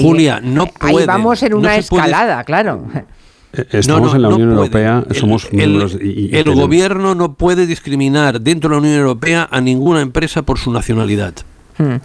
Julia, 0.01 0.39
no 0.41 0.67
puede 0.67 1.04
vamos 1.05 1.43
en 1.43 1.53
una 1.53 1.75
escalada, 1.75 2.43
claro. 2.43 2.87
Eh, 3.53 3.65
estamos 3.71 4.13
en 4.13 4.21
la 4.21 4.29
Unión 4.29 4.51
Europea, 4.51 5.03
somos 5.11 5.51
miembros. 5.53 5.97
Y, 6.01 6.35
el 6.35 6.53
gobierno 6.53 7.15
no 7.15 7.35
puede 7.35 7.65
discriminar 7.67 8.41
dentro 8.41 8.69
de 8.69 8.75
la 8.75 8.81
Unión 8.81 8.95
Europea 8.99 9.47
a 9.49 9.61
ninguna 9.61 10.01
empresa 10.01 10.41
por 10.41 10.59
su 10.59 10.71
nacionalidad. 10.71 11.33
Hmm. 11.77 11.95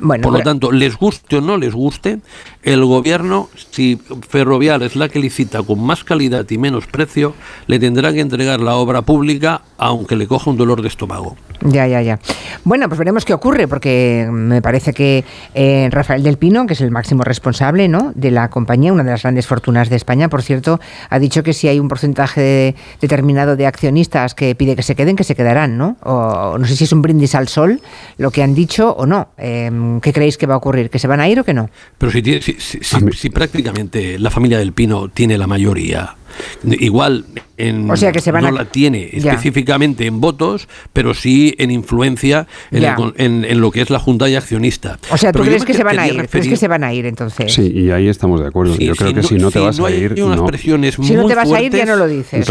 Bueno, 0.00 0.22
por 0.22 0.32
lo 0.32 0.40
tanto, 0.40 0.72
les 0.72 0.96
guste 0.96 1.36
o 1.36 1.40
no 1.40 1.56
les 1.56 1.74
guste, 1.74 2.20
el 2.62 2.84
gobierno, 2.84 3.48
si 3.70 3.98
Ferrovial 4.28 4.82
es 4.82 4.96
la 4.96 5.08
que 5.08 5.18
licita 5.18 5.62
con 5.62 5.82
más 5.82 6.04
calidad 6.04 6.48
y 6.50 6.58
menos 6.58 6.86
precio, 6.86 7.34
le 7.66 7.78
tendrá 7.78 8.12
que 8.12 8.20
entregar 8.20 8.60
la 8.60 8.76
obra 8.76 9.02
pública 9.02 9.62
aunque 9.78 10.16
le 10.16 10.26
coja 10.26 10.50
un 10.50 10.56
dolor 10.56 10.82
de 10.82 10.88
estómago. 10.88 11.36
Ya, 11.60 11.86
ya, 11.86 12.02
ya. 12.02 12.20
Bueno, 12.64 12.88
pues 12.88 12.98
veremos 12.98 13.24
qué 13.24 13.34
ocurre, 13.34 13.66
porque 13.66 14.28
me 14.30 14.62
parece 14.62 14.92
que 14.92 15.24
eh, 15.54 15.88
Rafael 15.90 16.22
del 16.22 16.36
Pino, 16.36 16.66
que 16.66 16.74
es 16.74 16.80
el 16.80 16.90
máximo 16.90 17.24
responsable 17.24 17.88
¿no? 17.88 18.12
de 18.14 18.30
la 18.30 18.48
compañía, 18.48 18.92
una 18.92 19.02
de 19.02 19.10
las 19.10 19.22
grandes 19.22 19.46
fortunas 19.46 19.88
de 19.88 19.96
España, 19.96 20.28
por 20.28 20.42
cierto, 20.42 20.78
ha 21.10 21.18
dicho 21.18 21.42
que 21.42 21.52
si 21.52 21.68
hay 21.68 21.80
un 21.80 21.88
porcentaje 21.88 22.76
determinado 23.00 23.56
de 23.56 23.66
accionistas 23.66 24.34
que 24.34 24.54
pide 24.54 24.76
que 24.76 24.82
se 24.82 24.94
queden, 24.94 25.16
que 25.16 25.24
se 25.24 25.34
quedarán, 25.34 25.78
¿no? 25.78 25.96
O 26.02 26.58
no 26.58 26.66
sé 26.66 26.76
si 26.76 26.84
es 26.84 26.92
un 26.92 27.02
brindis 27.02 27.34
al 27.34 27.48
sol 27.48 27.80
lo 28.18 28.30
que 28.30 28.42
han 28.42 28.54
dicho 28.54 28.92
o 28.92 29.06
no. 29.06 29.28
Em, 29.36 29.87
¿Qué 30.02 30.12
creéis 30.12 30.36
que 30.36 30.46
va 30.46 30.54
a 30.54 30.58
ocurrir? 30.58 30.90
¿Que 30.90 30.98
se 30.98 31.06
van 31.06 31.20
a 31.20 31.28
ir 31.28 31.40
o 31.40 31.44
que 31.44 31.54
no? 31.54 31.70
Pero 31.98 32.12
si, 32.12 32.40
si 32.40 33.30
prácticamente 33.30 34.18
la 34.18 34.30
familia 34.30 34.58
del 34.58 34.72
Pino 34.72 35.08
tiene 35.08 35.38
la 35.38 35.46
mayoría 35.46 36.16
Igual 36.64 37.24
en, 37.56 37.90
o 37.90 37.96
sea 37.96 38.12
que 38.12 38.20
se 38.20 38.30
van 38.30 38.44
no 38.44 38.50
la 38.50 38.66
tiene 38.66 39.10
específicamente 39.12 40.06
en 40.06 40.20
votos, 40.20 40.68
pero 40.92 41.14
sí 41.14 41.54
en 41.58 41.70
influencia 41.70 42.46
en, 42.70 43.60
lo 43.60 43.70
que 43.70 43.80
es 43.80 43.90
la 43.90 43.98
Junta 43.98 44.28
y 44.28 44.36
accionista. 44.36 44.98
O 45.10 45.16
sea, 45.16 45.32
¿tú 45.32 45.42
crees 45.42 45.64
que, 45.64 45.74
se 45.74 45.84
van 45.84 45.98
a 45.98 46.06
ir? 46.06 46.28
¿Crees 46.28 46.48
que 46.48 46.56
se 46.56 46.68
van 46.68 46.84
a 46.84 46.92
ir 46.92 47.06
entonces? 47.06 47.52
Sí, 47.52 47.72
y 47.74 47.90
ahí 47.90 48.08
estamos 48.08 48.40
de 48.40 48.46
acuerdo. 48.46 48.76
Yo 48.76 48.94
creo 48.94 49.14
que 49.14 49.22
si 49.22 49.36
no 49.36 49.50
te 49.50 49.58
vas 49.58 49.80
a 49.80 49.90
ir... 49.90 50.14
si 50.14 51.14
no 51.14 51.26
te 51.26 51.34
vas 51.34 51.52
a 51.52 51.62
ir 51.62 51.72
ya 51.72 51.86
no 51.86 51.96
lo 51.96 52.06
dices. 52.06 52.48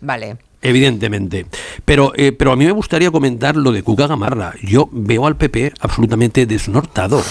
vale. 0.00 0.36
Evidentemente. 0.60 1.46
Pero, 1.84 2.12
eh, 2.16 2.32
pero 2.32 2.52
a 2.52 2.56
mí 2.56 2.64
me 2.64 2.72
gustaría 2.72 3.10
comentar 3.10 3.56
lo 3.56 3.72
de 3.72 3.82
Cuca 3.82 4.06
Gamarra. 4.06 4.54
Yo 4.62 4.88
veo 4.92 5.26
al 5.26 5.36
PP 5.36 5.72
absolutamente 5.80 6.46
desnortado 6.46 7.22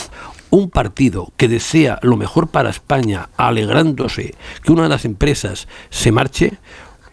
un 0.49 0.69
partido 0.69 1.33
que 1.37 1.47
desea 1.47 1.99
lo 2.01 2.17
mejor 2.17 2.47
para 2.47 2.69
España, 2.69 3.29
alegrándose 3.37 4.35
que 4.63 4.71
una 4.71 4.83
de 4.83 4.89
las 4.89 5.05
empresas 5.05 5.67
se 5.89 6.11
marche, 6.11 6.53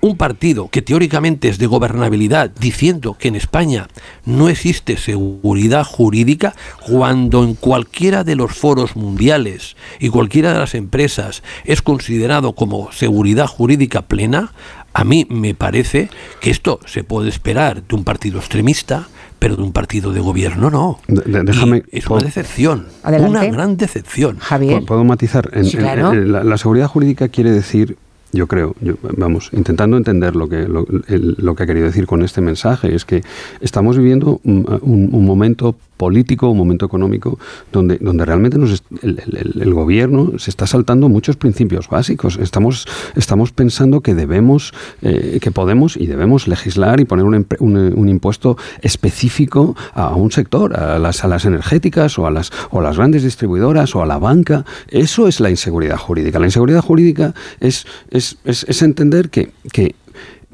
un 0.00 0.18
partido 0.18 0.68
que 0.68 0.83
teóricamente 0.83 1.48
es 1.48 1.57
de 1.57 1.66
gobernabilidad, 1.66 2.50
diciendo 2.50 3.16
que 3.18 3.29
en 3.29 3.37
España 3.37 3.88
no 4.27 4.50
existe 4.50 4.98
seguridad 4.98 5.83
jurídica, 5.85 6.55
cuando 6.87 7.42
en 7.42 7.55
cualquiera 7.55 8.22
de 8.22 8.37
los 8.37 8.53
foros 8.53 8.96
mundiales 8.96 9.77
y 9.98 10.11
cualquiera 10.11 10.53
de 10.53 10.59
las 10.59 10.74
empresas 10.74 11.42
es 11.64 11.81
considerado 11.81 12.55
como 12.55 12.92
seguridad 12.92 13.46
jurídica 13.46 14.03
plena, 14.03 14.53
a 14.94 15.04
mí 15.04 15.26
me 15.28 15.54
parece 15.54 16.09
que 16.40 16.50
esto 16.50 16.78
se 16.87 17.02
puede 17.02 17.28
esperar 17.28 17.83
de 17.83 17.94
un 17.96 18.04
partido 18.04 18.38
extremista, 18.38 19.09
pero 19.40 19.57
de 19.57 19.62
un 19.62 19.72
partido 19.72 20.12
de 20.12 20.20
gobierno 20.20 20.70
no. 20.70 21.00
déjame, 21.09 21.83
es 21.90 22.07
una 22.07 22.22
decepción, 22.22 22.87
una 23.04 23.44
gran 23.44 23.76
decepción. 23.76 24.38
Javier. 24.38 24.85
¿Puedo 24.87 25.04
matizar? 25.04 25.50
la, 25.52 26.59
seguridad 26.59 26.87
jurídica 26.87 27.28
quiere 27.28 27.50
decir 27.50 27.98
yo 28.33 28.48
creo, 28.48 28.74
vamos, 29.16 29.50
intentando 29.52 29.96
entender 29.96 30.35
lo 30.35 30.48
que, 30.48 30.66
lo, 30.66 31.54
que 31.54 31.62
ha 31.62 31.66
querido 31.66 31.87
decir 31.87 32.04
con 32.04 32.22
este 32.22 32.40
mensaje, 32.40 32.92
es 32.92 33.04
que 33.04 33.22
estamos 33.61 33.96
viviendo 33.96 34.40
un 34.42 35.24
momento 35.24 35.76
político, 35.96 36.48
un 36.50 36.59
momento 36.59 36.87
económico, 36.87 37.38
donde, 37.72 37.98
donde 37.98 38.24
realmente 38.24 38.59
nos 38.59 38.83
el, 39.02 39.74
gobierno 39.74 40.38
se 40.38 40.50
está 40.50 40.66
saltando 40.66 41.09
muchos 41.09 41.37
principios 41.37 41.88
básicos. 41.88 42.38
Estamos, 42.40 42.87
estamos 43.16 43.52
pensando 43.52 44.00
que 44.00 44.14
debemos, 44.14 44.72
eh, 45.02 45.38
que 45.40 45.50
podemos 45.50 45.96
y 45.96 46.07
debemos 46.07 46.48
legislar 46.48 47.00
y 47.00 47.04
poner 47.04 47.24
un, 47.24 47.46
un, 47.61 48.09
impuesto 48.09 48.57
específico 48.83 49.76
a 49.94 50.14
un 50.14 50.30
sector, 50.30 50.78
a 50.78 50.98
las, 50.98 51.24
a 51.24 51.28
las 51.28 51.44
energéticas 51.44 52.18
o 52.18 52.26
a 52.26 52.30
las, 52.30 52.52
o 52.70 52.80
las 52.80 52.96
grandes 52.96 53.22
distribuidoras 53.22 53.94
o 53.94 54.02
a 54.02 54.07
la 54.07 54.18
banca. 54.18 54.64
Eso 54.88 55.26
es 55.28 55.40
la 55.40 55.50
inseguridad 55.50 55.96
jurídica. 55.96 56.38
La 56.38 56.46
inseguridad 56.46 56.83
jurídica 56.83 57.35
es, 57.61 57.87
es, 58.11 58.38
es, 58.44 58.83
entender 58.83 59.30
que, 59.30 59.52
que 59.72 59.94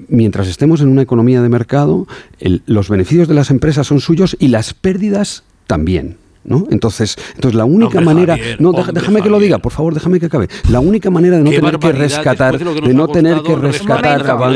mientras 0.08 0.48
estemos 0.48 0.80
en 0.80 0.88
una 0.88 1.02
economía 1.02 1.42
de 1.42 1.48
mercado, 1.48 2.06
los 2.66 2.88
beneficios 2.88 3.28
de 3.28 3.34
las 3.34 3.50
empresas 3.50 3.86
son 3.86 4.00
suyos 4.00 4.36
y 4.38 4.48
las 4.48 4.74
pérdidas 4.74 5.44
también. 5.66 6.16
¿No? 6.42 6.66
Entonces, 6.70 7.16
entonces 7.34 7.54
la 7.54 7.66
única 7.66 8.00
manera, 8.00 8.34
no, 8.58 8.72
déjame 8.72 9.20
que 9.20 9.28
lo 9.28 9.38
diga, 9.38 9.58
por 9.58 9.72
favor, 9.72 9.92
déjame 9.92 10.18
que 10.18 10.26
acabe. 10.26 10.48
La 10.70 10.80
única 10.80 11.10
manera 11.10 11.36
de 11.36 11.44
no 11.44 11.50
tener 11.50 11.78
que 11.78 11.92
rescatar, 11.92 12.58
de, 12.58 12.94
no 12.94 13.08
tener 13.08 13.42
que 13.42 13.56
rescatar 13.56 14.30
a 14.30 14.50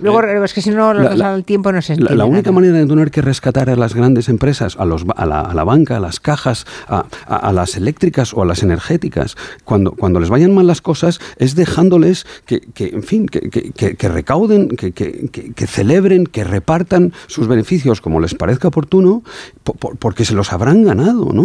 luego, 0.00 0.22
luego, 0.22 0.44
es 0.44 0.54
que 0.54 0.62
si 0.62 0.70
no 0.70 0.94
la, 0.94 1.34
el 1.34 1.44
tiempo 1.44 1.72
no 1.72 1.82
se 1.82 1.94
entiende. 1.94 2.14
La, 2.14 2.26
única 2.26 2.52
manera 2.52 2.74
de 2.74 2.82
no 2.84 2.88
tener 2.90 3.10
que 3.10 3.22
rescatar 3.22 3.70
a 3.70 3.76
las 3.76 3.94
grandes 3.94 4.28
empresas, 4.28 4.76
a, 4.78 4.84
los, 4.84 5.04
a, 5.16 5.26
la, 5.26 5.40
a 5.40 5.52
la 5.52 5.64
banca, 5.64 5.96
a 5.96 6.00
las 6.00 6.20
cajas, 6.20 6.64
a, 6.86 7.06
a, 7.26 7.52
las 7.52 7.76
eléctricas 7.76 8.32
o 8.32 8.42
a 8.42 8.46
las 8.46 8.62
energéticas, 8.62 9.36
cuando, 9.64 9.90
cuando 9.90 10.20
les 10.20 10.30
vayan 10.30 10.54
mal 10.54 10.68
las 10.68 10.80
cosas, 10.80 11.18
es 11.38 11.56
dejándoles 11.56 12.24
que, 12.46 12.60
que 12.60 12.86
en 12.86 13.02
fin, 13.02 13.26
que, 13.26 13.50
que, 13.50 13.96
que 13.96 14.08
recauden, 14.08 14.68
que, 14.68 14.92
que, 14.92 15.66
celebren, 15.66 16.26
que 16.26 16.44
repartan 16.44 17.12
sus 17.26 17.48
beneficios 17.48 18.00
como 18.00 18.20
les 18.20 18.34
parezca 18.34 18.68
oportuno, 18.68 19.24
porque 19.98 20.24
se 20.24 20.34
los 20.34 20.52
habrán 20.52 20.84
ganado 20.84 20.99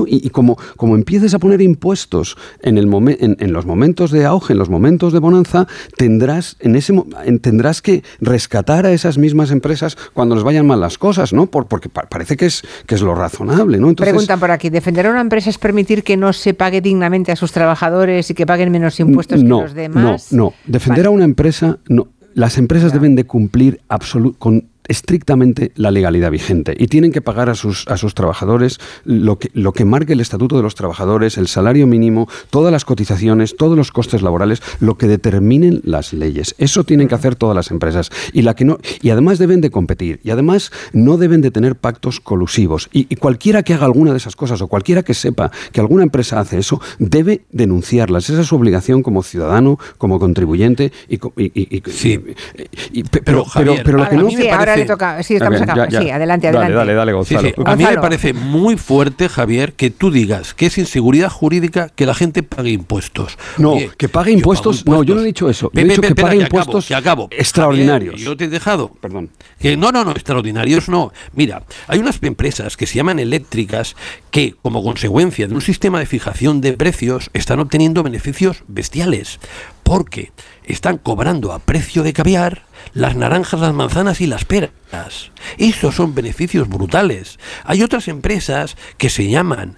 y, 0.07 0.29
como, 0.29 0.57
como 0.77 0.95
empieces 0.95 1.33
a 1.33 1.39
poner 1.39 1.61
impuestos 1.61 2.37
en, 2.61 2.77
el 2.77 2.89
en, 3.19 3.37
en, 3.39 3.53
los 3.53 3.65
momentos 3.65 4.11
de 4.11 4.25
auge, 4.25 4.53
en 4.53 4.59
los 4.59 4.69
momentos 4.69 5.13
de 5.13 5.19
bonanza, 5.19 5.67
tendrás, 5.97 6.57
en 6.59 6.75
ese, 6.75 6.93
tendrás 7.41 7.81
que 7.81 8.03
rescatar 8.19 8.85
a 8.85 8.91
esas 8.91 9.17
mismas 9.17 9.51
empresas 9.51 9.97
cuando 10.13 10.35
les 10.35 10.43
vayan 10.43 10.65
mal 10.65 10.79
las 10.79 10.97
cosas, 10.97 11.33
¿no? 11.33 11.47
Por, 11.47 11.67
porque 11.67 11.89
parece 11.89 12.37
que 12.37 12.45
es, 12.45 12.63
que 12.85 12.95
es 12.95 13.01
lo 13.01 13.15
razonable, 13.15 13.77
¿no? 13.77 13.93
Preguntan 13.95 14.39
por 14.39 14.51
aquí, 14.51 14.69
¿defender 14.69 15.07
a 15.07 15.11
una 15.11 15.21
empresa 15.21 15.49
es 15.49 15.57
permitir 15.57 16.03
que 16.03 16.17
no 16.17 16.33
se 16.33 16.53
pague 16.53 16.81
dignamente 16.81 17.31
a 17.31 17.35
sus 17.35 17.51
trabajadores 17.51 18.29
y 18.29 18.33
que 18.33 18.45
paguen 18.45 18.71
menos 18.71 18.99
impuestos 18.99 19.41
que 19.41 19.47
los 19.47 19.73
demás? 19.73 20.31
No, 20.31 20.45
no. 20.45 20.53
Defender 20.65 21.07
a 21.07 21.09
una 21.09 21.23
empresa, 21.23 21.79
no. 21.87 22.07
Las 22.33 22.57
empresas 22.57 22.91
deben 22.91 23.15
de 23.15 23.23
cumplir 23.23 23.81
con 24.37 24.67
estrictamente 24.87 25.71
la 25.75 25.91
legalidad 25.91 26.31
vigente 26.31 26.75
y 26.77 26.87
tienen 26.87 27.11
que 27.11 27.21
pagar 27.21 27.49
a 27.49 27.55
sus, 27.55 27.87
a 27.87 27.97
sus 27.97 28.13
trabajadores 28.13 28.79
lo 29.03 29.37
que, 29.37 29.49
lo 29.53 29.73
que 29.73 29.85
marque 29.85 30.13
el 30.13 30.19
Estatuto 30.19 30.57
de 30.57 30.63
los 30.63 30.75
Trabajadores, 30.75 31.37
el 31.37 31.47
salario 31.47 31.87
mínimo, 31.87 32.27
todas 32.49 32.71
las 32.71 32.85
cotizaciones, 32.85 33.55
todos 33.57 33.77
los 33.77 33.91
costes 33.91 34.21
laborales, 34.21 34.61
lo 34.79 34.97
que 34.97 35.07
determinen 35.07 35.81
las 35.83 36.13
leyes. 36.13 36.55
Eso 36.57 36.83
tienen 36.83 37.07
que 37.07 37.15
hacer 37.15 37.35
todas 37.35 37.55
las 37.55 37.71
empresas. 37.71 38.09
Y, 38.33 38.41
la 38.41 38.55
que 38.55 38.65
no, 38.65 38.77
y 39.01 39.09
además 39.09 39.39
deben 39.39 39.61
de 39.61 39.71
competir. 39.71 40.19
Y 40.23 40.31
además 40.31 40.71
no 40.93 41.17
deben 41.17 41.41
de 41.41 41.51
tener 41.51 41.75
pactos 41.75 42.19
colusivos. 42.19 42.89
Y, 42.91 43.15
cualquiera 43.15 43.63
que 43.63 43.73
haga 43.73 43.85
alguna 43.85 44.11
de 44.11 44.17
esas 44.17 44.35
cosas 44.35 44.61
o 44.61 44.67
cualquiera 44.67 45.03
que 45.03 45.13
sepa 45.13 45.51
que 45.71 45.79
alguna 45.79 46.03
empresa 46.03 46.39
hace 46.39 46.59
eso, 46.59 46.81
debe 46.99 47.41
denunciarlas. 47.51 48.29
Esa 48.29 48.41
es 48.41 48.47
su 48.47 48.55
obligación 48.55 49.03
como 49.03 49.23
ciudadano, 49.23 49.79
como 49.97 50.19
contribuyente. 50.19 50.91
Y, 51.07 51.19
sí. 51.91 52.19
pero, 53.23 53.45
pero, 53.53 53.75
pero, 53.83 53.97
lo 53.97 54.09
que 54.09 54.15
no... 54.17 54.27
ahora 54.75 54.83
le 54.83 54.85
toca... 54.85 55.23
Sí, 55.23 55.35
estamos 55.35 55.61
acá. 55.61 55.87
Sí, 55.89 56.09
adelante, 56.09 56.47
adelante. 56.47 56.73
Dale, 56.73 56.93
dale, 56.93 57.13
Gonzalo. 57.13 57.49
A 57.65 57.75
mí 57.75 57.83
me 57.83 57.97
parece 57.97 58.33
muy 58.33 58.77
fuerte, 58.77 59.29
Javier, 59.29 59.73
que 59.73 59.89
tú 59.89 60.11
digas 60.11 60.53
que 60.53 60.67
es 60.67 60.77
inseguridad 60.77 61.29
jurídica 61.29 61.89
que 61.89 62.05
la 62.05 62.13
gente 62.13 62.43
pague 62.43 62.71
impuestos. 62.71 63.37
No, 63.57 63.75
que 63.97 64.09
pague 64.09 64.31
impuestos, 64.31 64.85
No, 64.85 65.03
yo 65.03 65.15
no 65.15 65.21
he 65.21 65.25
dicho 65.25 65.49
eso. 65.49 65.69
Yo 65.73 65.81
he 65.81 65.83
dicho 65.85 66.01
que 66.01 66.15
pague 66.15 66.37
impuestos 66.37 66.89
extraordinarios. 67.31 68.21
yo 68.21 68.37
te 68.37 68.45
he 68.45 68.49
dejado. 68.49 68.91
Perdón. 69.01 69.29
Que 69.59 69.77
no, 69.77 69.91
no, 69.91 70.03
no, 70.03 70.11
extraordinarios 70.11 70.89
no. 70.89 71.11
Mira, 71.33 71.63
hay 71.87 71.99
unas 71.99 72.21
empresas 72.21 72.77
que 72.77 72.85
se 72.85 72.95
llaman 72.95 73.19
eléctricas 73.19 73.95
que, 74.31 74.55
como 74.61 74.83
consecuencia 74.83 75.47
de 75.47 75.53
un 75.53 75.61
sistema 75.61 75.99
de 75.99 76.05
fijación 76.05 76.61
de 76.61 76.73
precios, 76.73 77.29
están 77.33 77.59
obteniendo 77.59 78.03
beneficios 78.03 78.63
bestiales. 78.67 79.39
Porque 79.83 80.31
están 80.67 80.97
cobrando 80.97 81.53
a 81.53 81.59
precio 81.59 82.03
de 82.03 82.13
caviar 82.13 82.63
las 82.93 83.15
naranjas, 83.15 83.59
las 83.59 83.73
manzanas 83.73 84.21
y 84.21 84.27
las 84.27 84.45
peras. 84.45 84.71
Esos 85.57 85.95
son 85.95 86.15
beneficios 86.15 86.67
brutales. 86.69 87.39
Hay 87.63 87.83
otras 87.83 88.07
empresas 88.07 88.77
que 88.97 89.09
se 89.09 89.29
llaman 89.29 89.77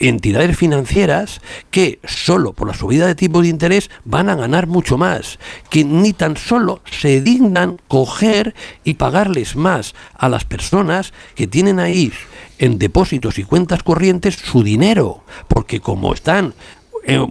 entidades 0.00 0.56
financieras 0.56 1.40
que 1.70 2.00
solo 2.04 2.52
por 2.52 2.68
la 2.68 2.74
subida 2.74 3.06
de 3.06 3.14
tipo 3.14 3.42
de 3.42 3.48
interés 3.48 3.90
van 4.04 4.28
a 4.28 4.34
ganar 4.34 4.66
mucho 4.66 4.98
más, 4.98 5.38
que 5.70 5.84
ni 5.84 6.12
tan 6.12 6.36
solo 6.36 6.82
se 6.90 7.20
dignan 7.20 7.80
coger 7.88 8.54
y 8.82 8.94
pagarles 8.94 9.56
más 9.56 9.94
a 10.14 10.28
las 10.28 10.44
personas 10.44 11.12
que 11.34 11.46
tienen 11.46 11.78
ahí 11.78 12.12
en 12.58 12.78
depósitos 12.78 13.38
y 13.38 13.44
cuentas 13.44 13.82
corrientes 13.82 14.36
su 14.36 14.62
dinero, 14.62 15.24
porque 15.48 15.80
como 15.80 16.14
están 16.14 16.54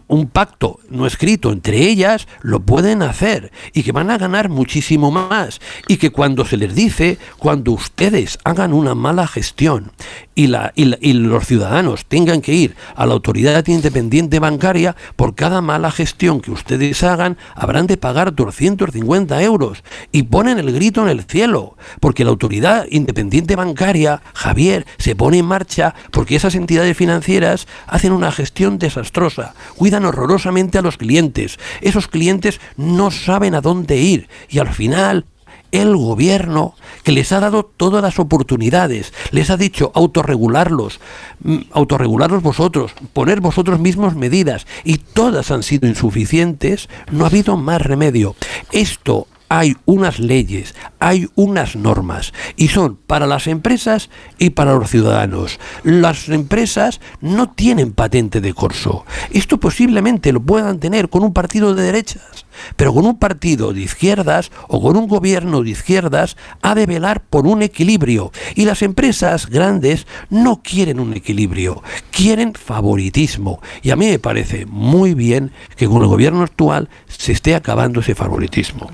un 0.07 0.27
pacto 0.27 0.79
no 0.89 1.07
escrito 1.07 1.51
entre 1.51 1.88
ellas, 1.88 2.27
lo 2.41 2.59
pueden 2.62 3.01
hacer 3.01 3.51
y 3.73 3.83
que 3.83 3.91
van 3.91 4.12
a 4.12 4.17
ganar 4.17 4.49
muchísimo 4.49 5.12
más. 5.12 5.59
Y 5.88 5.97
que 5.97 6.12
cuando 6.12 6.45
se 6.45 6.57
les 6.57 6.75
dice, 6.75 7.17
cuando 7.38 7.71
ustedes 7.71 8.38
hagan 8.43 8.73
una 8.73 8.93
mala 8.95 9.27
gestión 9.27 9.91
y, 10.36 10.47
la, 10.47 10.71
y, 10.75 11.13
los 11.13 11.45
ciudadanos 11.45 12.05
tengan 12.05 12.41
que 12.41 12.53
ir 12.53 12.75
a 12.95 13.05
la 13.05 13.13
autoridad 13.13 13.65
independiente 13.67 14.39
bancaria, 14.39 14.95
por 15.15 15.36
cada 15.36 15.62
mala 15.62 15.91
gestión 15.91 16.41
que 16.41 16.51
ustedes 16.51 17.03
hagan, 17.03 17.38
habrán 17.55 17.88
de 17.88 17.97
pagar 17.97 18.36
250 18.36 19.41
euros. 19.41 19.83
Y 20.12 20.23
ponen 20.23 20.59
el 20.59 20.71
grito 20.71 21.01
en 21.01 21.09
el 21.09 21.23
cielo, 21.23 21.77
porque 21.99 22.23
la 22.23 22.29
autoridad 22.29 22.86
independiente 22.89 23.55
bancaria, 23.55 24.21
Javier, 24.33 24.86
se 24.97 25.15
pone 25.15 25.39
en 25.39 25.45
marcha 25.45 25.95
porque 26.12 26.36
esas 26.36 26.55
entidades 26.55 26.95
financieras 26.95 27.67
hacen 27.88 28.12
una 28.12 28.31
gestión 28.31 28.77
desastrosa 28.77 29.53
cuidan 29.76 30.06
horrorosamente 30.06 30.78
a 30.78 30.82
los 30.82 30.97
clientes. 30.97 31.60
Esos 31.82 32.08
clientes 32.08 32.60
no 32.78 33.12
saben 33.12 33.56
a 33.56 33.62
dónde 33.62 33.97
ir 33.97 34.30
y 34.49 34.60
al 34.60 34.69
final 34.69 35.26
el 35.73 35.97
gobierno 35.97 36.76
que 37.04 37.12
les 37.12 37.32
ha 37.32 37.39
dado 37.39 37.63
todas 37.65 38.02
las 38.04 38.19
oportunidades, 38.19 39.12
les 39.32 39.49
ha 39.49 39.58
dicho 39.58 39.91
autorregularlos, 39.95 40.99
mm, 41.43 41.58
autorregularlos 41.71 42.43
vosotros, 42.43 42.93
poner 43.12 43.41
vosotros 43.41 43.80
mismos 43.80 44.15
medidas 44.15 44.67
y 44.84 44.99
todas 44.99 45.49
han 45.49 45.63
sido 45.63 45.88
insuficientes, 45.88 46.89
no 47.12 47.26
ha 47.26 47.30
habido 47.30 47.58
más 47.58 47.82
remedio. 47.82 48.36
Esto 48.71 49.28
hay 49.55 49.77
unas 49.85 50.17
leyes, 50.17 50.73
hay 50.97 51.29
unas 51.35 51.75
normas 51.75 52.33
y 52.55 52.69
son 52.69 52.95
para 52.95 53.27
las 53.27 53.45
empresas 53.45 54.09
y 54.39 54.49
para 54.49 54.73
los 54.73 54.89
ciudadanos. 54.89 55.59
Las 55.83 56.27
empresas 56.29 56.99
no 57.21 57.51
tienen 57.51 57.91
patente 57.91 58.41
de 58.41 58.55
corso. 58.55 59.05
Esto 59.29 59.59
posiblemente 59.59 60.31
lo 60.31 60.41
puedan 60.41 60.79
tener 60.79 61.07
con 61.07 61.23
un 61.23 61.33
partido 61.33 61.75
de 61.75 61.83
derechas, 61.83 62.47
pero 62.77 62.95
con 62.95 63.05
un 63.05 63.19
partido 63.19 63.73
de 63.73 63.81
izquierdas 63.81 64.51
o 64.69 64.81
con 64.81 64.97
un 64.97 65.07
gobierno 65.07 65.61
de 65.61 65.69
izquierdas 65.69 66.35
ha 66.63 66.73
de 66.73 66.87
velar 66.87 67.21
por 67.21 67.45
un 67.45 67.61
equilibrio 67.61 68.31
y 68.55 68.65
las 68.65 68.81
empresas 68.81 69.45
grandes 69.45 70.07
no 70.31 70.63
quieren 70.63 70.99
un 70.99 71.13
equilibrio, 71.13 71.83
quieren 72.09 72.55
favoritismo 72.55 73.61
y 73.83 73.91
a 73.91 73.95
mí 73.95 74.07
me 74.07 74.17
parece 74.17 74.65
muy 74.65 75.13
bien 75.13 75.51
que 75.77 75.87
con 75.87 76.01
el 76.01 76.07
gobierno 76.07 76.41
actual 76.41 76.89
se 77.07 77.33
esté 77.33 77.53
acabando 77.53 77.99
ese 77.99 78.15
favoritismo. 78.15 78.89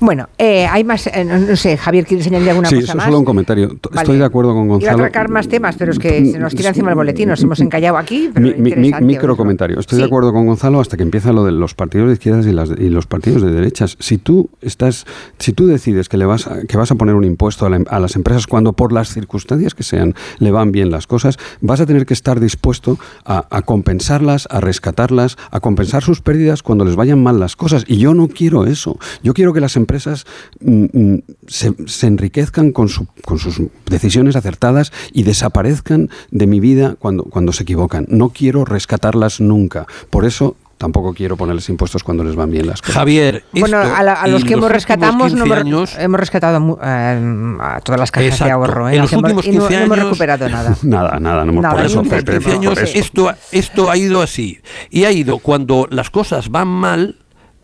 Bueno, 0.00 0.28
eh, 0.38 0.66
hay 0.66 0.84
más, 0.84 1.06
eh, 1.08 1.24
no 1.24 1.56
sé, 1.56 1.76
Javier, 1.76 2.06
¿quieres 2.06 2.26
añadir 2.26 2.50
alguna 2.50 2.68
cosa 2.68 2.94
más? 2.94 3.04
Sí, 3.04 3.08
solo 3.08 3.18
un 3.18 3.24
comentario. 3.24 3.76
Estoy 3.94 4.18
de 4.18 4.24
acuerdo 4.24 4.54
con 4.54 4.68
Gonzalo. 4.68 4.98
Iba 4.98 5.04
a 5.04 5.06
atracar 5.06 5.28
más 5.28 5.48
temas, 5.48 5.76
pero 5.76 5.92
es 5.92 5.98
que 5.98 6.24
se 6.24 6.38
nos 6.38 6.54
tira 6.54 6.68
encima 6.68 6.90
el 6.90 6.94
boletín, 6.94 7.28
nos 7.28 7.42
hemos 7.42 7.60
encallado 7.60 7.96
aquí. 7.96 8.30
Pero 8.32 8.56
micro 9.00 9.36
comentario. 9.36 9.78
Estoy 9.80 9.98
de 9.98 10.04
acuerdo 10.04 10.32
con 10.32 10.46
Gonzalo 10.46 10.80
hasta 10.80 10.96
que 10.96 11.02
empieza 11.02 11.32
lo 11.32 11.44
de 11.44 11.52
los 11.52 11.74
partidos 11.74 12.08
de 12.08 12.14
izquierdas 12.14 12.46
y, 12.46 12.88
los 12.88 13.06
partidos 13.06 13.42
de 13.42 13.50
derechas. 13.50 13.96
Si 14.00 14.18
tú 14.18 14.50
estás, 14.60 15.06
si 15.38 15.52
tú 15.52 15.66
decides 15.66 16.08
que 16.08 16.16
le 16.16 16.26
vas 16.26 16.46
a, 16.46 16.62
que 16.62 16.76
vas 16.76 16.90
a 16.90 16.94
poner 16.94 17.14
un 17.14 17.24
impuesto 17.24 17.66
a, 17.66 17.98
las 18.00 18.16
empresas 18.16 18.46
cuando 18.46 18.72
por 18.72 18.92
las 18.92 19.12
circunstancias 19.12 19.74
que 19.74 19.82
sean 19.82 20.14
le 20.38 20.50
van 20.50 20.72
bien 20.72 20.90
las 20.90 21.06
cosas, 21.06 21.38
vas 21.60 21.80
a 21.80 21.86
tener 21.86 22.06
que 22.06 22.14
estar 22.14 22.40
dispuesto 22.40 22.98
a, 23.24 23.46
a 23.50 23.62
compensarlas, 23.62 24.46
a 24.50 24.60
rescatarlas, 24.60 25.36
a 25.50 25.60
compensar 25.60 26.02
sus 26.02 26.20
pérdidas 26.20 26.62
cuando 26.62 26.84
les 26.84 26.96
vayan 26.96 27.22
mal 27.22 27.40
las 27.40 27.56
cosas. 27.56 27.84
Y 27.86 27.98
yo 27.98 28.14
no 28.14 28.28
quiero 28.28 28.66
eso. 28.66 28.98
Yo 29.22 29.34
quiero 29.34 29.52
que 29.52 29.60
las 29.60 29.67
empresas 29.76 30.26
mm, 30.60 30.84
mm, 30.92 31.22
se, 31.46 32.06
enriquezcan 32.06 32.72
con, 32.72 32.88
con, 33.24 33.38
sus 33.38 33.60
decisiones 33.86 34.36
acertadas 34.36 34.92
y 35.12 35.22
desaparezcan 35.22 36.10
de 36.30 36.46
mi 36.46 36.60
vida 36.60 36.96
cuando, 36.98 37.24
cuando 37.24 37.52
se 37.52 37.62
equivocan. 37.62 38.06
No 38.08 38.30
quiero 38.30 38.64
rescatarlas 38.64 39.40
nunca. 39.40 39.86
Por 40.10 40.24
eso 40.24 40.56
tampoco 40.78 41.12
quiero 41.12 41.36
ponerles 41.36 41.68
impuestos 41.68 42.02
cuando 42.02 42.24
les 42.24 42.36
van 42.36 42.50
bien 42.50 42.66
las 42.66 42.80
cosas. 42.80 42.94
Javier, 42.94 43.44
bueno, 43.52 43.78
a, 43.78 44.26
los 44.28 44.44
que 44.44 44.54
hemos 44.54 44.70
rescatado 44.70 45.12
hemos 45.98 46.20
rescatado 46.20 46.78
eh, 46.82 47.56
a 47.60 47.80
todas 47.80 48.00
las 48.00 48.10
cajas 48.10 48.38
de 48.38 48.50
ahorro. 48.50 48.88
¿eh? 48.88 48.94
En 48.94 49.02
los 49.02 49.12
últimos 49.12 49.44
15 49.44 49.58
años, 49.58 49.70
no, 49.70 49.94
hemos 49.94 49.98
recuperado 49.98 50.48
nada. 50.48 50.76
nada, 50.82 51.20
nada, 51.20 51.44
no 51.44 51.52
hemos 51.52 51.62
nada, 51.62 51.74
por 51.74 51.84
eso, 51.84 52.02
años, 52.50 52.78
Esto, 52.94 53.32
esto 53.52 53.90
ha 53.90 53.96
ido 53.96 54.22
así. 54.22 54.60
Y 54.90 55.04
ha 55.04 55.12
ido 55.12 55.38
cuando 55.38 55.86
las 55.90 56.10
cosas 56.10 56.48
van 56.48 56.68
mal 56.68 57.16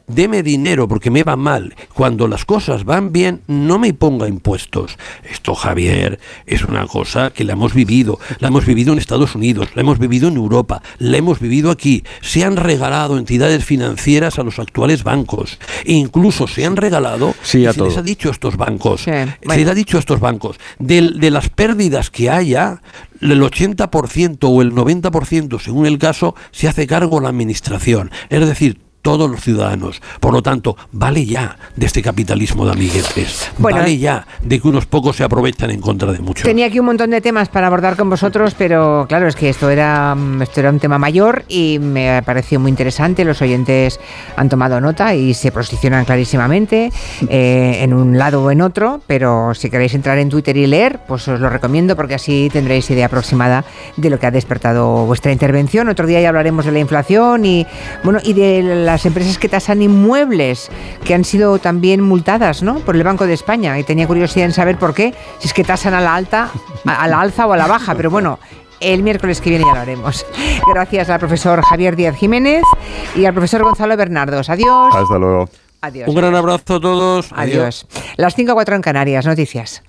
deme 0.06 0.42
dinero 0.42 0.88
porque 0.88 1.10
me 1.10 1.22
va 1.22 1.36
mal. 1.36 1.74
Cuando 1.92 2.28
las 2.28 2.44
cosas 2.44 2.84
van 2.84 3.12
bien, 3.12 3.42
no 3.46 3.78
me 3.78 3.94
ponga 3.94 4.28
impuestos. 4.28 4.96
Esto, 5.30 5.54
Javier, 5.54 6.18
es 6.46 6.64
una 6.64 6.86
cosa 6.86 7.30
que 7.30 7.44
la 7.44 7.54
hemos 7.54 7.74
vivido. 7.74 8.18
La 8.38 8.48
hemos 8.48 8.66
vivido 8.66 8.92
en 8.92 8.98
Estados 8.98 9.34
Unidos, 9.34 9.68
la 9.74 9.82
hemos 9.82 9.98
vivido 9.98 10.28
en 10.28 10.36
Europa, 10.36 10.82
la 10.98 11.16
hemos 11.16 11.40
vivido 11.40 11.70
aquí. 11.70 12.04
Se 12.20 12.44
han 12.44 12.56
regalado 12.56 13.18
entidades 13.18 13.64
financieras 13.64 14.38
a 14.38 14.42
los 14.42 14.58
actuales 14.58 15.04
bancos. 15.04 15.58
E 15.84 15.92
incluso 15.92 16.46
se 16.46 16.64
han 16.64 16.76
regalado, 16.76 17.34
sí, 17.42 17.66
a 17.66 17.72
se 17.72 17.82
les 17.82 17.96
ha 17.96 18.02
dicho 18.02 18.28
a 18.28 18.32
estos 18.32 18.56
bancos, 18.56 19.02
se 19.02 19.26
les 19.46 19.68
ha 19.68 19.74
dicho 19.74 19.96
a 19.96 20.00
estos 20.00 20.20
bancos, 20.20 20.58
de, 20.78 21.10
de 21.12 21.30
las 21.30 21.48
pérdidas 21.48 22.10
que 22.10 22.30
haya, 22.30 22.80
el 23.20 23.40
80% 23.40 24.38
o 24.42 24.62
el 24.62 24.72
90%, 24.72 25.60
según 25.60 25.86
el 25.86 25.98
caso, 25.98 26.34
se 26.50 26.68
hace 26.68 26.86
cargo 26.86 27.20
la 27.20 27.28
administración. 27.28 28.10
Es 28.28 28.46
decir, 28.46 28.83
todos 29.04 29.30
los 29.30 29.42
ciudadanos. 29.42 30.00
Por 30.18 30.32
lo 30.32 30.40
tanto, 30.40 30.78
vale 30.90 31.26
ya 31.26 31.58
de 31.76 31.84
este 31.84 32.00
capitalismo 32.00 32.64
de 32.64 32.72
amiguetes. 32.72 33.50
vale 33.58 33.98
ya 33.98 34.26
de 34.42 34.58
que 34.58 34.66
unos 34.66 34.86
pocos 34.86 35.16
se 35.16 35.24
aprovechan 35.24 35.70
en 35.70 35.82
contra 35.82 36.10
de 36.10 36.20
muchos. 36.20 36.44
Tenía 36.44 36.66
aquí 36.66 36.80
un 36.80 36.86
montón 36.86 37.10
de 37.10 37.20
temas 37.20 37.50
para 37.50 37.66
abordar 37.66 37.96
con 37.96 38.08
vosotros, 38.08 38.54
pero 38.56 39.04
claro, 39.06 39.28
es 39.28 39.36
que 39.36 39.50
esto 39.50 39.68
era, 39.68 40.16
esto 40.40 40.60
era 40.60 40.70
un 40.70 40.80
tema 40.80 40.98
mayor 40.98 41.44
y 41.48 41.78
me 41.80 42.22
pareció 42.22 42.58
muy 42.58 42.70
interesante. 42.70 43.26
Los 43.26 43.42
oyentes 43.42 44.00
han 44.36 44.48
tomado 44.48 44.80
nota 44.80 45.14
y 45.14 45.34
se 45.34 45.52
posicionan 45.52 46.06
clarísimamente 46.06 46.90
eh, 47.28 47.80
en 47.82 47.92
un 47.92 48.16
lado 48.16 48.42
o 48.42 48.50
en 48.50 48.62
otro, 48.62 49.02
pero 49.06 49.52
si 49.52 49.68
queréis 49.68 49.92
entrar 49.92 50.16
en 50.16 50.30
Twitter 50.30 50.56
y 50.56 50.66
leer, 50.66 51.00
pues 51.06 51.28
os 51.28 51.38
lo 51.40 51.50
recomiendo 51.50 51.94
porque 51.94 52.14
así 52.14 52.48
tendréis 52.50 52.88
idea 52.90 53.04
aproximada 53.04 53.66
de 53.98 54.08
lo 54.08 54.18
que 54.18 54.26
ha 54.26 54.30
despertado 54.30 55.04
vuestra 55.04 55.30
intervención. 55.30 55.90
Otro 55.90 56.06
día 56.06 56.22
ya 56.22 56.30
hablaremos 56.30 56.64
de 56.64 56.72
la 56.72 56.78
inflación 56.78 57.44
y 57.44 57.66
bueno 58.02 58.18
y 58.24 58.32
de 58.32 58.62
la 58.62 58.93
las 58.94 59.06
empresas 59.06 59.38
que 59.38 59.48
tasan 59.48 59.82
inmuebles, 59.82 60.70
que 61.04 61.14
han 61.14 61.24
sido 61.24 61.58
también 61.58 62.00
multadas 62.00 62.62
¿no? 62.62 62.78
por 62.78 62.94
el 62.94 63.02
Banco 63.02 63.26
de 63.26 63.34
España. 63.34 63.76
Y 63.76 63.82
tenía 63.82 64.06
curiosidad 64.06 64.46
en 64.46 64.52
saber 64.52 64.78
por 64.78 64.94
qué, 64.94 65.12
si 65.40 65.48
es 65.48 65.52
que 65.52 65.64
tasan 65.64 65.94
a 65.94 66.00
la 66.00 66.14
alta, 66.14 66.48
a 66.84 67.08
la 67.08 67.20
alza 67.20 67.44
o 67.48 67.52
a 67.52 67.56
la 67.56 67.66
baja, 67.66 67.96
pero 67.96 68.08
bueno. 68.08 68.38
El 68.78 69.02
miércoles 69.02 69.40
que 69.40 69.50
viene 69.50 69.64
ya 69.64 69.74
lo 69.74 69.80
haremos. 69.80 70.24
Gracias 70.72 71.08
al 71.08 71.18
profesor 71.18 71.62
Javier 71.62 71.96
Díaz 71.96 72.16
Jiménez 72.16 72.62
y 73.16 73.24
al 73.24 73.32
profesor 73.32 73.64
Gonzalo 73.64 73.96
Bernardos. 73.96 74.48
Adiós. 74.48 74.94
Hasta 74.94 75.18
luego. 75.18 75.48
Adiós. 75.80 76.08
Un 76.08 76.14
gran 76.14 76.34
abrazo 76.34 76.76
a 76.76 76.80
todos. 76.80 77.30
Adiós. 77.34 77.86
Las 78.16 78.34
5 78.34 78.52
a 78.52 78.54
4 78.54 78.76
en 78.76 78.82
Canarias. 78.82 79.26
Noticias. 79.26 79.82